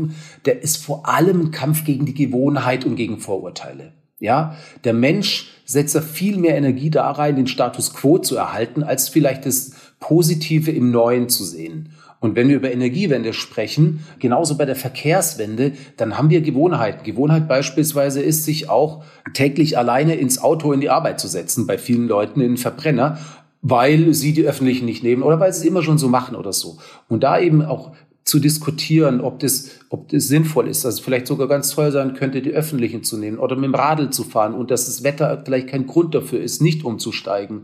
Der 0.45 0.62
ist 0.62 0.76
vor 0.78 1.09
allem 1.09 1.40
ein 1.40 1.50
Kampf 1.50 1.85
gegen 1.85 2.07
die 2.07 2.14
Gewohnheit 2.14 2.85
und 2.85 2.97
gegen 2.97 3.19
Vorurteile. 3.19 3.92
Ja, 4.21 4.57
der 4.85 4.92
Mensch 4.92 5.50
setzt 5.64 5.95
da 5.95 6.02
viel 6.02 6.37
mehr 6.37 6.57
Energie 6.57 6.90
da 6.90 7.11
rein, 7.11 7.37
den 7.37 7.47
Status 7.47 7.95
quo 7.95 8.19
zu 8.19 8.37
erhalten, 8.37 8.83
als 8.83 9.09
vielleicht 9.09 9.47
das 9.47 9.73
Positive 9.99 10.71
im 10.71 10.90
Neuen 10.90 11.28
zu 11.28 11.45
sehen. 11.45 11.95
Und 12.21 12.37
wenn 12.37 12.50
wir 12.50 12.57
über 12.57 12.71
Energiewende 12.71 13.33
sprechen, 13.33 14.05
genauso 14.19 14.59
bei 14.59 14.67
der 14.67 14.77
Verkehrswende, 14.77 15.73
dann 15.97 16.19
haben 16.19 16.29
wir 16.29 16.43
Gewohnheiten. 16.43 17.03
Gewohnheit 17.03 17.49
beispielsweise 17.49 18.21
ist, 18.21 18.45
sich 18.45 18.69
auch 18.69 19.03
täglich 19.33 19.79
alleine 19.79 20.15
ins 20.17 20.41
Auto 20.41 20.73
in 20.73 20.83
die 20.83 20.91
Arbeit 20.91 21.19
zu 21.19 21.29
setzen, 21.29 21.67
bei 21.67 21.79
vielen 21.79 22.09
Leuten 22.09 22.43
in 22.43 22.59
Verbrenner, 22.59 23.19
weil 23.62 24.12
sie 24.12 24.35
die 24.35 24.45
öffentlichen 24.45 24.85
nicht 24.85 25.03
nehmen 25.03 25.23
oder 25.23 25.41
weil 25.41 25.53
sie 25.53 25.61
es 25.61 25.67
immer 25.67 25.83
schon 25.83 25.99
so 25.99 26.09
machen 26.09 26.37
oder 26.37 26.53
so. 26.53 26.79
Und 27.09 27.23
da 27.23 27.41
eben 27.41 27.62
auch 27.62 27.93
zu 28.25 28.39
diskutieren, 28.39 29.21
ob 29.23 29.41
das, 29.41 29.71
ob 29.89 30.09
das 30.11 30.29
sinnvoll 30.29 30.69
ist, 30.69 30.85
dass 30.85 30.95
es 30.95 31.00
vielleicht 31.00 31.27
sogar 31.27 31.49
ganz 31.49 31.71
toll 31.71 31.91
sein 31.91 32.15
könnte, 32.15 32.43
die 32.43 32.50
öffentlichen 32.50 33.03
zu 33.03 33.17
nehmen 33.17 33.39
oder 33.39 33.57
mit 33.57 33.65
dem 33.65 33.75
Radl 33.75 34.11
zu 34.11 34.25
fahren 34.25 34.55
und 34.55 34.71
dass 34.71 34.87
das 34.87 35.03
Wetter 35.03 35.43
vielleicht 35.45 35.69
kein 35.69 35.87
Grund 35.87 36.15
dafür 36.15 36.41
ist, 36.41 36.61
nicht 36.61 36.85
umzusteigen 36.85 37.62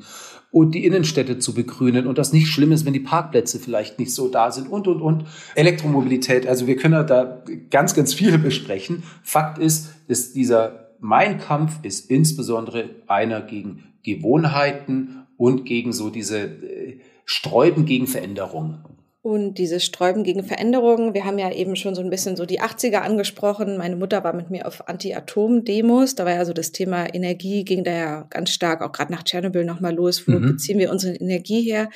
und 0.57 0.75
die 0.75 0.87
Innenstädte 0.87 1.39
zu 1.39 1.53
begrünen 1.53 2.07
und 2.07 2.17
das 2.17 2.33
nicht 2.33 2.47
schlimm 2.47 2.73
ist, 2.73 2.87
wenn 2.87 2.95
die 2.95 3.01
Parkplätze 3.01 3.59
vielleicht 3.59 3.99
nicht 3.99 4.15
so 4.15 4.29
da 4.29 4.51
sind 4.51 4.71
und, 4.71 4.89
und, 4.89 5.03
und. 5.03 5.25
Elektromobilität, 5.55 6.47
also 6.47 6.67
wir 6.67 6.77
können 6.77 7.07
da 7.07 7.43
ganz, 7.69 7.93
ganz 7.93 8.15
viel 8.15 8.39
besprechen. 8.39 9.03
Fakt 9.23 9.59
ist, 9.59 9.91
dass 10.09 10.33
dieser 10.33 10.95
mein 10.99 11.39
Kampf 11.39 11.81
ist 11.83 12.11
insbesondere 12.11 12.89
einer 13.07 13.43
gegen 13.43 13.85
Gewohnheiten 14.03 15.27
und 15.37 15.67
gegen 15.67 15.93
so 15.93 16.09
diese 16.09 16.39
äh, 16.39 17.01
Sträuben 17.27 17.85
gegen 17.85 18.07
Veränderungen. 18.07 18.79
Und 19.27 19.55
dieses 19.55 19.85
Sträuben 19.85 20.23
gegen 20.23 20.45
Veränderungen, 20.45 21.13
wir 21.13 21.25
haben 21.25 21.41
ja 21.41 21.51
eben 21.51 21.75
schon 21.75 21.97
so 21.97 22.01
ein 22.01 22.11
bisschen 22.11 22.37
so 22.37 22.47
die 22.47 22.61
80er 22.61 22.99
angesprochen. 22.99 23.77
Meine 23.77 23.97
Mutter 23.97 24.23
war 24.23 24.33
mit 24.33 24.51
mir 24.51 24.69
auf 24.69 24.89
Anti-Atom-Demos. 24.89 26.15
Da 26.15 26.25
war 26.25 26.35
ja 26.35 26.45
so 26.45 26.53
das 26.53 26.71
Thema 26.71 27.13
Energie, 27.13 27.65
ging 27.65 27.83
da 27.83 27.91
ja 27.91 28.27
ganz 28.31 28.51
stark, 28.51 28.83
auch 28.83 28.93
gerade 28.93 29.11
nach 29.11 29.25
Tschernobyl 29.25 29.65
nochmal 29.65 29.97
los. 29.97 30.29
Wo 30.29 30.31
mhm. 30.31 30.53
beziehen 30.53 30.79
wir 30.79 30.93
unsere 30.93 31.17
Energie 31.17 31.63
her? 31.63 31.91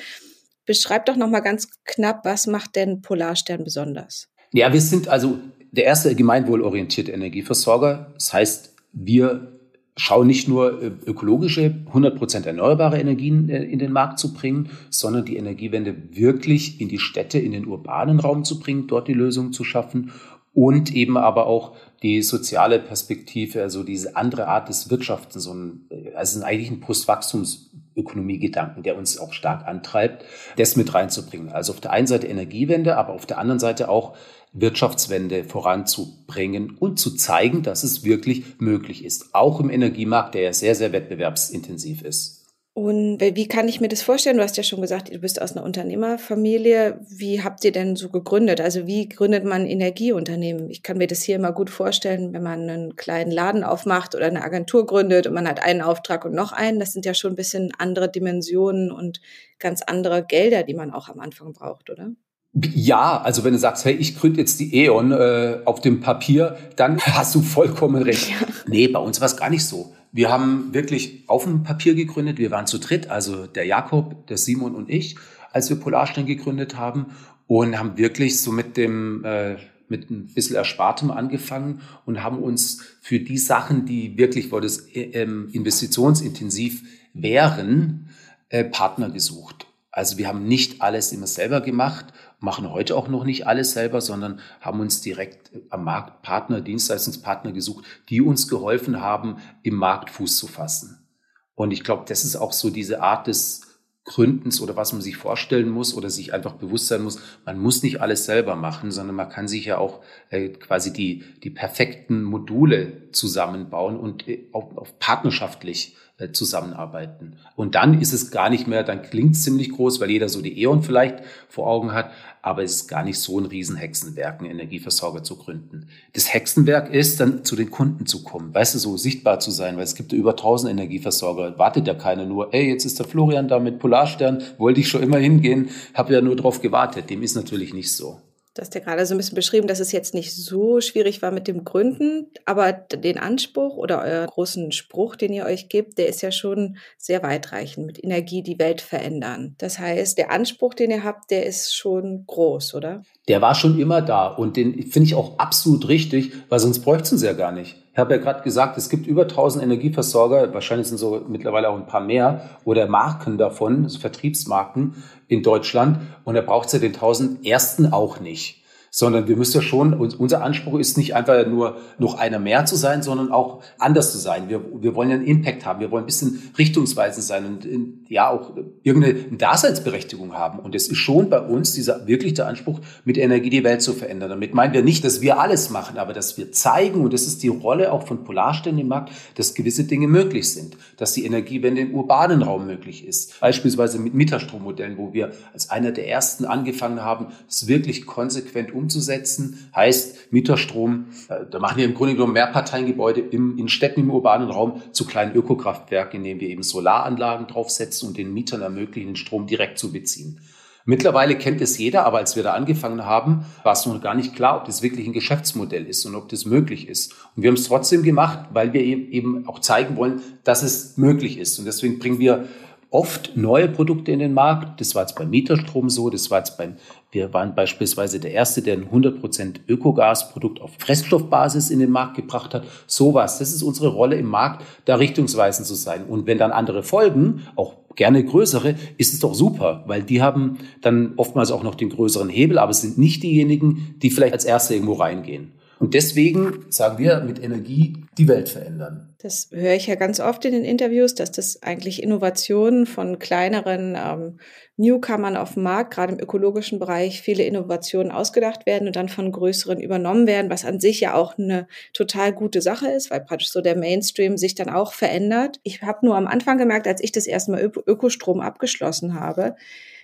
Beschreib 0.66 1.06
doch 1.06 1.14
nochmal 1.14 1.42
ganz 1.42 1.68
knapp, 1.84 2.25
was 2.25 2.49
macht 2.49 2.75
denn 2.75 3.00
Polarstern 3.00 3.62
besonders? 3.62 4.26
Ja, 4.52 4.72
wir 4.72 4.80
sind 4.80 5.06
also 5.06 5.38
der 5.70 5.84
erste 5.84 6.16
gemeinwohlorientierte 6.16 7.12
Energieversorger. 7.12 8.10
Das 8.14 8.32
heißt, 8.32 8.75
wir 8.92 9.60
schauen 9.97 10.26
nicht 10.26 10.49
nur 10.49 10.82
äh, 10.82 10.90
ökologische, 11.06 11.75
100% 11.92 12.47
erneuerbare 12.47 12.99
Energien 12.99 13.49
äh, 13.49 13.62
in 13.64 13.78
den 13.78 13.92
Markt 13.92 14.18
zu 14.18 14.32
bringen, 14.32 14.70
sondern 14.88 15.25
die 15.25 15.37
Energiewende 15.37 15.94
wirklich 16.12 16.80
in 16.80 16.88
die 16.88 16.99
Städte, 16.99 17.38
in 17.38 17.52
den 17.52 17.66
urbanen 17.66 18.20
Raum 18.20 18.44
zu 18.44 18.59
bringen, 18.59 18.87
dort 18.87 19.09
die 19.09 19.14
Lösungen 19.14 19.52
zu 19.52 19.64
schaffen 19.64 20.12
und 20.52 20.92
eben 20.92 21.16
aber 21.16 21.47
auch 21.47 21.76
die 22.02 22.23
soziale 22.23 22.78
Perspektive, 22.78 23.62
also 23.62 23.83
diese 23.83 24.16
andere 24.16 24.49
Art 24.49 24.69
des 24.69 24.90
Wirtschaftens, 24.90 25.45
so 25.45 25.54
ein, 25.54 25.88
also 26.14 26.42
eigentlich 26.42 26.71
ein 26.71 26.80
Postwachstumsökonomie-Gedanken, 26.80 28.83
der 28.83 28.97
uns 28.97 29.19
auch 29.19 29.33
stark 29.33 29.66
antreibt, 29.66 30.25
das 30.57 30.76
mit 30.76 30.92
reinzubringen. 30.92 31.50
Also 31.50 31.73
auf 31.73 31.80
der 31.80 31.92
einen 31.92 32.07
Seite 32.07 32.26
Energiewende, 32.26 32.97
aber 32.97 33.12
auf 33.12 33.26
der 33.26 33.38
anderen 33.38 33.61
Seite 33.61 33.88
auch 33.88 34.16
Wirtschaftswende 34.52 35.45
voranzubringen 35.45 36.76
und 36.78 36.99
zu 36.99 37.14
zeigen, 37.14 37.62
dass 37.62 37.85
es 37.85 38.02
wirklich 38.02 38.59
möglich 38.59 39.04
ist, 39.04 39.35
auch 39.35 39.61
im 39.61 39.71
Energiemarkt, 39.71 40.35
der 40.35 40.42
ja 40.42 40.52
sehr, 40.52 40.75
sehr 40.75 40.92
wettbewerbsintensiv 40.92 42.02
ist. 42.02 42.39
Und 42.73 43.21
wie 43.21 43.49
kann 43.49 43.67
ich 43.67 43.81
mir 43.81 43.89
das 43.89 44.03
vorstellen? 44.03 44.37
Du 44.37 44.45
hast 44.45 44.57
ja 44.57 44.62
schon 44.62 44.81
gesagt, 44.81 45.12
du 45.12 45.19
bist 45.19 45.43
aus 45.43 45.53
einer 45.53 45.65
Unternehmerfamilie. 45.65 47.00
Wie 47.09 47.43
habt 47.43 47.65
ihr 47.65 47.73
denn 47.73 47.97
so 47.97 48.11
gegründet? 48.11 48.61
Also 48.61 48.87
wie 48.87 49.09
gründet 49.09 49.45
man 49.45 49.67
Energieunternehmen? 49.67 50.71
Ich 50.71 50.85
kann 50.85 50.99
mir 50.99 51.09
das 51.09 51.23
hier 51.23 51.35
immer 51.35 51.53
gut 51.53 51.69
vorstellen, 51.69 52.33
wenn 52.33 52.45
man 52.45 52.71
einen 52.71 52.95
kleinen 52.95 53.33
Laden 53.33 53.65
aufmacht 53.65 54.15
oder 54.15 54.27
eine 54.27 54.45
Agentur 54.45 54.87
gründet 54.87 55.27
und 55.27 55.35
man 55.35 55.49
hat 55.49 55.62
einen 55.62 55.83
Auftrag 55.83 56.25
und 56.25 56.33
noch 56.33 56.53
einen. 56.53 56.79
Das 56.79 56.93
sind 56.93 57.05
ja 57.05 57.12
schon 57.12 57.33
ein 57.33 57.37
bisschen 57.37 57.73
andere 57.77 58.09
Dimensionen 58.09 58.93
und 58.93 59.21
ganz 59.59 59.83
andere 59.83 60.25
Gelder, 60.25 60.62
die 60.62 60.75
man 60.75 60.93
auch 60.93 61.09
am 61.09 61.19
Anfang 61.19 61.53
braucht, 61.53 61.91
oder? 61.91 62.11
Ja, 62.53 63.21
also 63.21 63.45
wenn 63.45 63.53
du 63.53 63.59
sagst, 63.59 63.85
hey, 63.85 63.95
ich 63.95 64.19
gründe 64.19 64.41
jetzt 64.41 64.59
die 64.61 64.77
E.ON 64.77 65.12
äh, 65.12 65.59
auf 65.65 65.81
dem 65.81 66.00
Papier, 66.00 66.57
dann 66.77 67.00
hast 67.00 67.35
du 67.35 67.43
vollkommen 67.43 68.03
recht. 68.03 68.31
Ja. 68.31 68.37
Nee, 68.69 68.87
bei 68.87 69.00
uns 69.00 69.21
war 69.21 69.27
es 69.27 69.37
gar 69.37 69.50
nicht 69.50 69.65
so. 69.65 69.93
Wir 70.12 70.31
haben 70.31 70.75
wirklich 70.75 71.25
auf 71.29 71.45
dem 71.45 71.62
Papier 71.62 71.95
gegründet. 71.95 72.38
Wir 72.38 72.50
waren 72.50 72.67
zu 72.67 72.79
dritt, 72.79 73.09
also 73.09 73.47
der 73.47 73.64
Jakob, 73.64 74.26
der 74.26 74.38
Simon 74.38 74.75
und 74.75 74.90
ich, 74.90 75.17
als 75.52 75.71
wir 75.71 75.76
Polarstern 75.76 76.26
gegründet 76.26 76.76
haben 76.76 77.07
und 77.47 77.79
haben 77.79 77.97
wirklich 77.97 78.40
so 78.40 78.52
mit 78.52 78.76
dem 78.76 79.25
äh, 79.25 79.57
mit 79.90 80.09
ein 80.09 80.29
bisschen 80.29 80.57
Erspartem 80.57 81.11
angefangen 81.11 81.81
und 82.07 82.23
haben 82.23 82.38
uns 82.38 82.81
für 83.02 83.19
die 83.19 83.38
Sachen, 83.38 83.87
die 83.87 84.17
wirklich, 84.17 84.52
wo 84.52 84.61
das 84.61 84.79
äh, 84.95 85.11
ähm, 85.12 85.49
investitionsintensiv 85.52 86.85
wären, 87.12 88.09
äh, 88.49 88.64
Partner 88.64 89.11
gesucht. 89.11 89.67
Also 89.90 90.17
wir 90.17 90.29
haben 90.29 90.47
nicht 90.47 90.81
alles 90.81 91.12
immer 91.12 91.26
selber 91.26 91.61
gemacht, 91.61 92.07
machen 92.40 92.70
heute 92.70 92.97
auch 92.97 93.09
noch 93.09 93.25
nicht 93.25 93.47
alles 93.47 93.73
selber, 93.73 94.00
sondern 94.00 94.40
haben 94.61 94.80
uns 94.80 95.00
direkt 95.00 95.52
am 95.68 95.85
Markt 95.85 96.23
Partner, 96.23 96.61
Dienstleistungspartner 96.61 97.52
gesucht, 97.52 97.85
die 98.09 98.20
uns 98.20 98.49
geholfen 98.49 99.00
haben, 99.00 99.37
im 99.62 99.76
Markt 99.76 100.11
Fuß 100.11 100.37
zu 100.37 100.47
fassen. 100.47 101.06
Und 101.54 101.70
ich 101.73 101.85
glaube, 101.85 102.04
das 102.09 102.25
ist 102.25 102.37
auch 102.37 102.52
so 102.52 102.70
diese 102.70 103.02
Art 103.02 103.26
des 103.26 103.70
Gründens 104.04 104.61
oder 104.61 104.76
was 104.76 104.92
man 104.92 105.02
sich 105.02 105.16
vorstellen 105.16 105.68
muss 105.68 105.94
oder 105.94 106.09
sich 106.09 106.32
einfach 106.32 106.54
bewusst 106.54 106.88
sein 106.88 107.02
muss, 107.02 107.20
man 107.44 107.59
muss 107.59 107.82
nicht 107.82 108.00
alles 108.00 108.25
selber 108.25 108.56
machen, 108.56 108.90
sondern 108.90 109.14
man 109.14 109.28
kann 109.28 109.47
sich 109.47 109.66
ja 109.66 109.78
auch 109.78 110.00
äh, 110.30 110.49
quasi 110.49 110.92
die, 110.92 111.23
die 111.44 111.50
perfekten 111.50 112.23
Module 112.23 113.11
zusammenbauen 113.12 113.99
und 113.99 114.26
äh, 114.26 114.49
auch, 114.52 114.76
auch 114.76 114.88
partnerschaftlich 114.99 115.97
zusammenarbeiten. 116.33 117.37
Und 117.57 117.75
dann 117.75 118.00
ist 118.00 118.12
es 118.12 118.31
gar 118.31 118.50
nicht 118.50 118.67
mehr, 118.67 118.83
dann 118.83 119.03
klingt 119.03 119.37
es 119.37 119.43
ziemlich 119.43 119.71
groß, 119.71 120.00
weil 120.00 120.11
jeder 120.11 120.29
so 120.29 120.43
die 120.43 120.61
E.ON 120.62 120.83
vielleicht 120.83 121.21
vor 121.49 121.67
Augen 121.67 121.93
hat, 121.93 122.11
aber 122.43 122.62
es 122.62 122.73
ist 122.73 122.89
gar 122.89 123.05
nicht 123.05 123.19
so 123.19 123.39
ein 123.39 123.47
Riesenhexenwerk, 123.47 124.41
einen 124.41 124.50
Energieversorger 124.50 125.23
zu 125.23 125.37
gründen. 125.37 125.89
Das 126.15 126.33
Hexenwerk 126.33 126.93
ist, 126.93 127.21
dann 127.21 127.45
zu 127.45 127.57
den 127.57 127.71
Kunden 127.71 128.07
zu 128.07 128.23
kommen, 128.23 128.55
weißt 128.55 128.75
du, 128.75 128.79
so 128.79 128.97
sichtbar 128.97 129.41
zu 129.41 129.50
sein, 129.50 129.77
weil 129.77 129.85
es 129.85 129.95
gibt 129.95 130.12
ja 130.12 130.19
über 130.19 130.33
1000 130.33 130.73
Energieversorger, 130.73 131.59
wartet 131.59 131.87
ja 131.87 131.95
keiner 131.95 132.25
nur, 132.25 132.55
ey, 132.55 132.69
jetzt 132.69 132.85
ist 132.85 132.99
der 132.99 133.07
Florian 133.07 133.49
da 133.49 133.59
mit 133.59 133.79
Polarstern, 133.79 134.43
wollte 134.59 134.81
ich 134.81 134.89
schon 134.89 135.03
immer 135.03 135.19
hingehen, 135.19 135.71
habe 135.95 136.15
ja 136.15 136.21
nur 136.21 136.37
drauf 136.37 136.61
gewartet. 136.61 137.11
Dem 137.11 137.23
ist 137.23 137.35
natürlich 137.35 137.75
nicht 137.75 137.95
so. 137.95 138.21
Du 138.54 138.62
hast 138.62 138.75
ja 138.75 138.80
gerade 138.80 139.07
so 139.07 139.14
ein 139.14 139.16
bisschen 139.16 139.37
beschrieben, 139.37 139.69
dass 139.69 139.78
es 139.78 139.92
jetzt 139.92 140.12
nicht 140.12 140.35
so 140.35 140.80
schwierig 140.80 141.23
war 141.23 141.30
mit 141.30 141.47
dem 141.47 141.64
Gründen, 141.64 142.26
aber 142.47 142.73
den 142.73 143.16
Anspruch 143.16 143.76
oder 143.76 144.02
euer 144.02 144.26
großen 144.26 144.73
Spruch, 144.73 145.14
den 145.14 145.33
ihr 145.33 145.45
euch 145.45 145.69
gebt, 145.69 145.99
der 145.99 146.09
ist 146.09 146.21
ja 146.21 146.33
schon 146.33 146.76
sehr 146.99 147.23
weitreichend 147.23 147.87
mit 147.87 148.02
Energie 148.02 148.42
die 148.42 148.59
Welt 148.59 148.80
verändern. 148.80 149.54
Das 149.59 149.78
heißt, 149.78 150.19
der 150.19 150.33
Anspruch, 150.33 150.75
den 150.75 150.90
ihr 150.90 151.04
habt, 151.04 151.30
der 151.30 151.47
ist 151.47 151.73
schon 151.76 152.25
groß, 152.26 152.75
oder? 152.75 153.02
Der 153.28 153.40
war 153.40 153.54
schon 153.54 153.78
immer 153.78 154.02
da 154.02 154.26
und 154.26 154.57
den 154.57 154.83
finde 154.83 155.07
ich 155.07 155.14
auch 155.14 155.38
absolut 155.38 155.87
richtig, 155.87 156.33
weil 156.49 156.59
sonst 156.59 156.80
bräuchten 156.80 157.19
sie 157.19 157.26
ja 157.26 157.35
gar 157.35 157.52
nicht. 157.52 157.76
Ich 157.92 157.99
habe 157.99 158.14
ja 158.14 158.20
gerade 158.20 158.42
gesagt, 158.42 158.78
es 158.78 158.88
gibt 158.88 159.06
über 159.06 159.23
1000 159.23 159.64
Energieversorger, 159.64 160.54
wahrscheinlich 160.54 160.87
sind 160.87 160.99
so 160.99 161.25
mittlerweile 161.28 161.68
auch 161.68 161.76
ein 161.76 161.87
paar 161.87 162.00
mehr 162.00 162.49
oder 162.64 162.87
Marken 162.87 163.37
davon, 163.37 163.85
also 163.85 163.99
Vertriebsmarken 163.99 165.02
in 165.26 165.42
Deutschland 165.42 165.99
und 166.25 166.35
da 166.35 166.40
braucht 166.40 166.66
es 166.66 166.73
ja 166.73 166.78
den 166.78 166.94
1000 166.94 167.44
ersten 167.44 167.92
auch 167.92 168.20
nicht 168.20 168.60
sondern 168.90 169.28
wir 169.28 169.37
müssen 169.37 169.56
ja 169.56 169.62
schon, 169.62 169.94
unser 169.94 170.42
Anspruch 170.42 170.78
ist 170.78 170.99
nicht 170.99 171.14
einfach 171.14 171.47
nur 171.47 171.76
noch 171.99 172.18
einer 172.18 172.40
mehr 172.40 172.66
zu 172.66 172.75
sein, 172.76 173.02
sondern 173.02 173.30
auch 173.30 173.62
anders 173.78 174.12
zu 174.12 174.18
sein. 174.18 174.49
Wir, 174.49 174.61
wir 174.80 174.94
wollen 174.94 175.11
ja 175.11 175.16
einen 175.16 175.25
Impact 175.25 175.64
haben, 175.64 175.80
wir 175.80 175.90
wollen 175.90 176.04
ein 176.04 176.06
bisschen 176.06 176.50
richtungsweisend 176.59 177.25
sein 177.25 177.47
und 177.47 178.09
ja 178.09 178.28
auch 178.28 178.56
irgendeine 178.82 179.14
Daseinsberechtigung 179.14 180.35
haben. 180.35 180.59
Und 180.59 180.75
es 180.75 180.88
ist 180.88 180.99
schon 180.99 181.30
bei 181.30 181.40
uns 181.40 181.73
dieser 181.73 182.09
wirklich 182.09 182.35
der 182.35 182.49
Anspruch, 182.49 182.80
mit 183.04 183.16
Energie 183.16 183.50
die 183.50 183.62
Welt 183.62 183.82
zu 183.82 183.92
verändern. 183.92 184.30
Damit 184.30 184.54
meinen 184.54 184.75
wir 184.75 184.82
nicht, 184.82 185.04
dass 185.04 185.20
wir 185.20 185.38
alles 185.38 185.70
machen, 185.70 185.97
aber 185.97 186.12
dass 186.12 186.37
wir 186.37 186.50
zeigen, 186.50 187.02
und 187.02 187.12
das 187.12 187.23
ist 187.23 187.44
die 187.44 187.49
Rolle 187.49 187.92
auch 187.92 188.06
von 188.06 188.25
Polarstellen 188.25 188.78
im 188.78 188.88
Markt, 188.88 189.12
dass 189.37 189.54
gewisse 189.54 189.85
Dinge 189.85 190.09
möglich 190.09 190.50
sind, 190.52 190.76
dass 190.97 191.12
die 191.12 191.25
Energiewende 191.25 191.82
im 191.82 191.94
urbanen 191.94 192.42
Raum 192.42 192.66
möglich 192.66 193.06
ist. 193.06 193.38
Beispielsweise 193.40 194.00
mit 194.00 194.14
Mieterstrommodellen, 194.14 194.99
wo 194.99 195.12
wir 195.12 195.30
als 195.52 195.70
einer 195.70 195.92
der 195.92 196.09
ersten 196.09 196.44
angefangen 196.44 197.02
haben, 197.02 197.28
es 197.49 197.68
wirklich 197.68 198.06
konsequent 198.06 198.75
umzusetzen. 198.80 199.70
Heißt, 199.75 200.32
Mieterstrom, 200.32 201.06
äh, 201.28 201.46
da 201.50 201.58
machen 201.58 201.78
wir 201.78 201.84
im 201.84 201.94
Grunde 201.94 202.14
genommen 202.14 202.32
Mehrparteiengebäude 202.32 203.20
im, 203.20 203.58
in 203.58 203.68
Städten 203.68 204.00
im 204.00 204.10
urbanen 204.10 204.50
Raum 204.50 204.82
zu 204.92 205.06
kleinen 205.06 205.34
Ökokraftwerken, 205.34 206.20
indem 206.20 206.40
wir 206.40 206.49
eben 206.49 206.62
Solaranlagen 206.62 207.46
draufsetzen 207.46 208.08
und 208.08 208.18
den 208.18 208.34
Mietern 208.34 208.62
ermöglichen, 208.62 209.10
den 209.10 209.16
Strom 209.16 209.46
direkt 209.46 209.78
zu 209.78 209.92
beziehen. 209.92 210.40
Mittlerweile 210.87 211.37
kennt 211.37 211.60
es 211.60 211.78
jeder, 211.78 212.04
aber 212.06 212.18
als 212.18 212.37
wir 212.37 212.42
da 212.42 212.54
angefangen 212.54 213.04
haben, 213.04 213.44
war 213.62 213.75
es 213.75 213.84
noch 213.87 214.00
gar 214.00 214.14
nicht 214.14 214.34
klar, 214.34 214.56
ob 214.56 214.64
das 214.64 214.82
wirklich 214.82 215.06
ein 215.06 215.12
Geschäftsmodell 215.12 215.87
ist 215.87 216.04
und 216.06 216.14
ob 216.14 216.28
das 216.28 216.46
möglich 216.46 216.88
ist. 216.88 217.12
Und 217.37 217.42
wir 217.42 217.49
haben 217.49 217.56
es 217.56 217.68
trotzdem 217.68 218.02
gemacht, 218.02 218.49
weil 218.52 218.72
wir 218.72 218.82
eben 218.82 219.46
auch 219.46 219.60
zeigen 219.60 219.96
wollen, 219.96 220.22
dass 220.42 220.62
es 220.62 220.96
möglich 220.96 221.38
ist. 221.38 221.58
Und 221.58 221.66
deswegen 221.66 221.99
bringen 221.99 222.18
wir 222.18 222.49
oft 222.90 223.37
neue 223.37 223.68
Produkte 223.68 224.11
in 224.11 224.18
den 224.18 224.35
Markt. 224.35 224.80
Das 224.80 224.94
war 224.94 225.02
jetzt 225.02 225.16
beim 225.16 225.30
Mieterstrom 225.30 225.88
so, 225.88 226.11
das 226.11 226.30
war 226.30 226.38
jetzt 226.38 226.59
beim, 226.59 226.75
wir 227.12 227.32
waren 227.32 227.54
beispielsweise 227.54 228.18
der 228.18 228.32
Erste, 228.32 228.62
der 228.62 228.75
ein 228.75 228.88
100% 228.90 229.61
Ökogasprodukt 229.68 230.61
auf 230.61 230.73
Fressstoffbasis 230.78 231.70
in 231.70 231.78
den 231.78 231.90
Markt 231.90 232.16
gebracht 232.16 232.52
hat. 232.52 232.64
Sowas, 232.87 233.38
das 233.38 233.52
ist 233.52 233.62
unsere 233.62 233.88
Rolle 233.88 234.16
im 234.16 234.26
Markt, 234.26 234.64
da 234.85 234.97
richtungsweisend 234.97 235.66
zu 235.66 235.75
sein. 235.75 236.04
Und 236.04 236.26
wenn 236.26 236.38
dann 236.38 236.50
andere 236.50 236.82
folgen, 236.82 237.42
auch 237.54 237.75
gerne 237.94 238.25
größere, 238.25 238.75
ist 238.99 239.12
es 239.12 239.20
doch 239.20 239.35
super, 239.35 239.85
weil 239.87 240.02
die 240.02 240.23
haben 240.23 240.59
dann 240.80 241.12
oftmals 241.16 241.52
auch 241.52 241.62
noch 241.62 241.75
den 241.75 241.90
größeren 241.90 242.28
Hebel, 242.28 242.59
aber 242.59 242.70
es 242.70 242.80
sind 242.80 242.99
nicht 242.99 243.23
diejenigen, 243.23 243.94
die 244.02 244.11
vielleicht 244.11 244.32
als 244.32 244.44
Erste 244.44 244.75
irgendwo 244.75 244.94
reingehen. 244.94 245.52
Und 245.80 245.94
deswegen 245.94 246.66
sagen 246.68 246.99
wir 246.99 247.20
mit 247.20 247.42
Energie 247.42 248.04
die 248.18 248.28
Welt 248.28 248.50
verändern. 248.50 249.14
Das 249.22 249.49
höre 249.50 249.72
ich 249.72 249.87
ja 249.87 249.94
ganz 249.94 250.20
oft 250.20 250.44
in 250.44 250.52
den 250.52 250.64
Interviews, 250.64 251.14
dass 251.14 251.32
das 251.32 251.62
eigentlich 251.62 252.02
Innovationen 252.02 252.84
von 252.84 253.18
kleineren 253.18 253.96
ähm, 253.96 254.40
Newcomern 254.76 255.38
auf 255.38 255.54
dem 255.54 255.62
Markt, 255.62 255.94
gerade 255.94 256.12
im 256.12 256.20
ökologischen 256.20 256.78
Bereich, 256.78 257.22
viele 257.22 257.44
Innovationen 257.44 258.12
ausgedacht 258.12 258.66
werden 258.66 258.88
und 258.88 258.96
dann 258.96 259.08
von 259.08 259.32
größeren 259.32 259.80
übernommen 259.80 260.26
werden, 260.26 260.50
was 260.50 260.66
an 260.66 260.80
sich 260.80 261.00
ja 261.00 261.14
auch 261.14 261.38
eine 261.38 261.66
total 261.94 262.34
gute 262.34 262.60
Sache 262.60 262.88
ist, 262.88 263.10
weil 263.10 263.22
praktisch 263.22 263.50
so 263.50 263.62
der 263.62 263.76
Mainstream 263.76 264.37
sich 264.37 264.54
dann 264.54 264.68
auch 264.68 264.92
verändert. 264.92 265.60
Ich 265.62 265.80
habe 265.80 266.04
nur 266.04 266.14
am 266.14 266.26
Anfang 266.26 266.58
gemerkt, 266.58 266.88
als 266.88 267.02
ich 267.02 267.12
das 267.12 267.26
erste 267.26 267.52
Mal 267.52 267.72
Ökostrom 267.87 268.40
abgeschlossen 268.40 269.18
habe, 269.18 269.56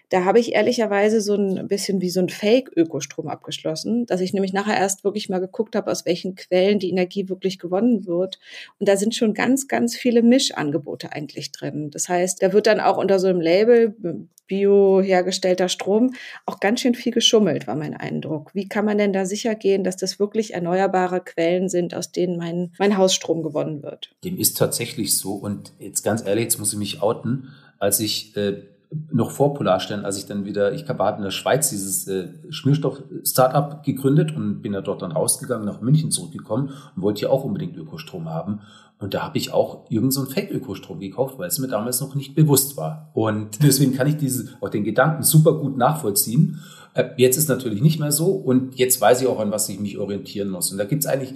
da 0.09 0.25
habe 0.25 0.39
ich 0.39 0.55
ehrlicherweise 0.55 1.21
so 1.21 1.35
ein 1.35 1.67
bisschen 1.69 2.01
wie 2.01 2.11
so 2.11 2.21
ein 2.21 2.29
Fake-Ökostrom 2.29 3.29
abgeschlossen, 3.29 4.07
dass 4.07 4.21
ich 4.21 4.33
nämlich 4.33 4.53
nachher 4.53 4.77
erst 4.77 5.03
wirklich 5.03 5.29
mal 5.29 5.41
geguckt 5.41 5.75
habe, 5.75 5.91
aus 5.91 6.07
welchen 6.07 6.35
Quellen 6.35 6.79
die 6.79 6.91
Energie 6.91 7.29
wirklich 7.29 7.59
gewonnen 7.59 8.07
wird. 8.07 8.39
Und 8.79 8.89
da 8.89 8.97
sind 8.97 9.15
schon 9.15 9.35
ganz, 9.35 9.67
ganz 9.67 9.97
viele 9.97 10.23
Mischangebote 10.23 11.13
eigentlich 11.13 11.51
drin. 11.51 11.91
Das 11.91 12.09
heißt, 12.09 12.43
da 12.43 12.53
wird 12.53 12.67
dann 12.67 12.81
auch 12.81 12.99
unter 12.99 13.19
so 13.19 13.27
einem 13.27 13.41
Label 13.41 13.97
bio 14.47 15.01
hergestellter 15.03 15.69
Strom 15.69 16.15
auch 16.45 16.61
ganz 16.61 16.81
schön 16.81 16.95
viel 16.95 17.13
geschummelt, 17.13 17.67
war 17.67 17.75
mein 17.75 17.95
Eindruck. 17.95 18.55
Wie 18.55 18.69
kann 18.69 18.85
man 18.85 18.99
denn 18.99 19.13
da 19.13 19.27
sicher 19.27 19.55
gehen, 19.55 19.83
dass 19.83 19.97
das 19.97 20.19
wirklich 20.21 20.55
erneuerbare 20.55 21.21
Quellen 21.21 21.69
sind, 21.69 21.95
aus 21.95 22.13
denen 22.13 22.37
mein, 22.37 22.73
mein 22.79 22.97
Hausstrom 22.97 23.43
gewonnen 23.43 23.83
wird? 23.83 24.15
Dem 24.23 24.39
ist 24.39 24.57
tatsächlich 24.57 25.17
so. 25.17 25.33
Und 25.33 25.73
jetzt 25.79 26.03
ganz 26.03 26.25
ehrlich, 26.25 26.45
jetzt 26.45 26.59
muss 26.59 26.73
ich 26.73 26.79
mich 26.79 27.03
outen. 27.03 27.49
Als 27.79 28.01
ich 28.01 28.37
äh, 28.37 28.63
noch 29.11 29.31
vor 29.31 29.55
Polarstern, 29.55 30.05
als 30.05 30.19
ich 30.19 30.26
dann 30.26 30.45
wieder, 30.45 30.73
ich 30.73 30.88
habe 30.88 31.16
in 31.16 31.25
der 31.25 31.31
Schweiz 31.31 31.71
dieses 31.71 32.07
äh, 32.07 32.28
Schmierstoff-Startup 32.50 33.83
gegründet 33.83 34.37
und 34.37 34.62
bin 34.62 34.75
ja 34.75 34.81
dort 34.81 35.02
dann 35.02 35.12
rausgegangen, 35.12 35.66
nach 35.66 35.81
München 35.81 36.11
zurückgekommen 36.11 36.73
und 36.95 37.02
wollte 37.02 37.23
ja 37.23 37.31
auch 37.31 37.45
unbedingt 37.45 37.76
Ökostrom 37.76 38.28
haben. 38.28 38.61
Und 38.99 39.12
da 39.12 39.23
habe 39.23 39.37
ich 39.37 39.52
auch 39.52 39.90
irgendeinen 39.90 40.11
so 40.11 40.25
Fake-Ökostrom 40.25 41.00
gekauft, 41.00 41.38
weil 41.38 41.49
es 41.49 41.59
mir 41.59 41.69
damals 41.69 42.00
noch 42.00 42.14
nicht 42.14 42.35
bewusst 42.35 42.76
war. 42.76 43.11
Und 43.14 43.59
deswegen 43.62 43.95
kann 43.95 44.07
ich 44.07 44.16
diese, 44.16 44.49
auch 44.61 44.69
den 44.69 44.85
Gedanken 44.85 45.23
super 45.23 45.55
gut 45.55 45.76
nachvollziehen. 45.76 46.61
Äh, 46.95 47.11
jetzt 47.16 47.37
ist 47.37 47.49
natürlich 47.49 47.83
nicht 47.83 48.00
mehr 48.00 48.12
so 48.12 48.26
und 48.26 48.76
jetzt 48.76 49.00
weiß 49.00 49.21
ich 49.21 49.26
auch, 49.26 49.40
an 49.40 49.50
was 49.50 49.69
ich 49.69 49.81
mich 49.81 49.99
orientieren 49.99 50.49
muss. 50.49 50.71
Und 50.71 50.78
da 50.78 50.85
gibt 50.85 51.05
es 51.05 51.11
eigentlich 51.11 51.35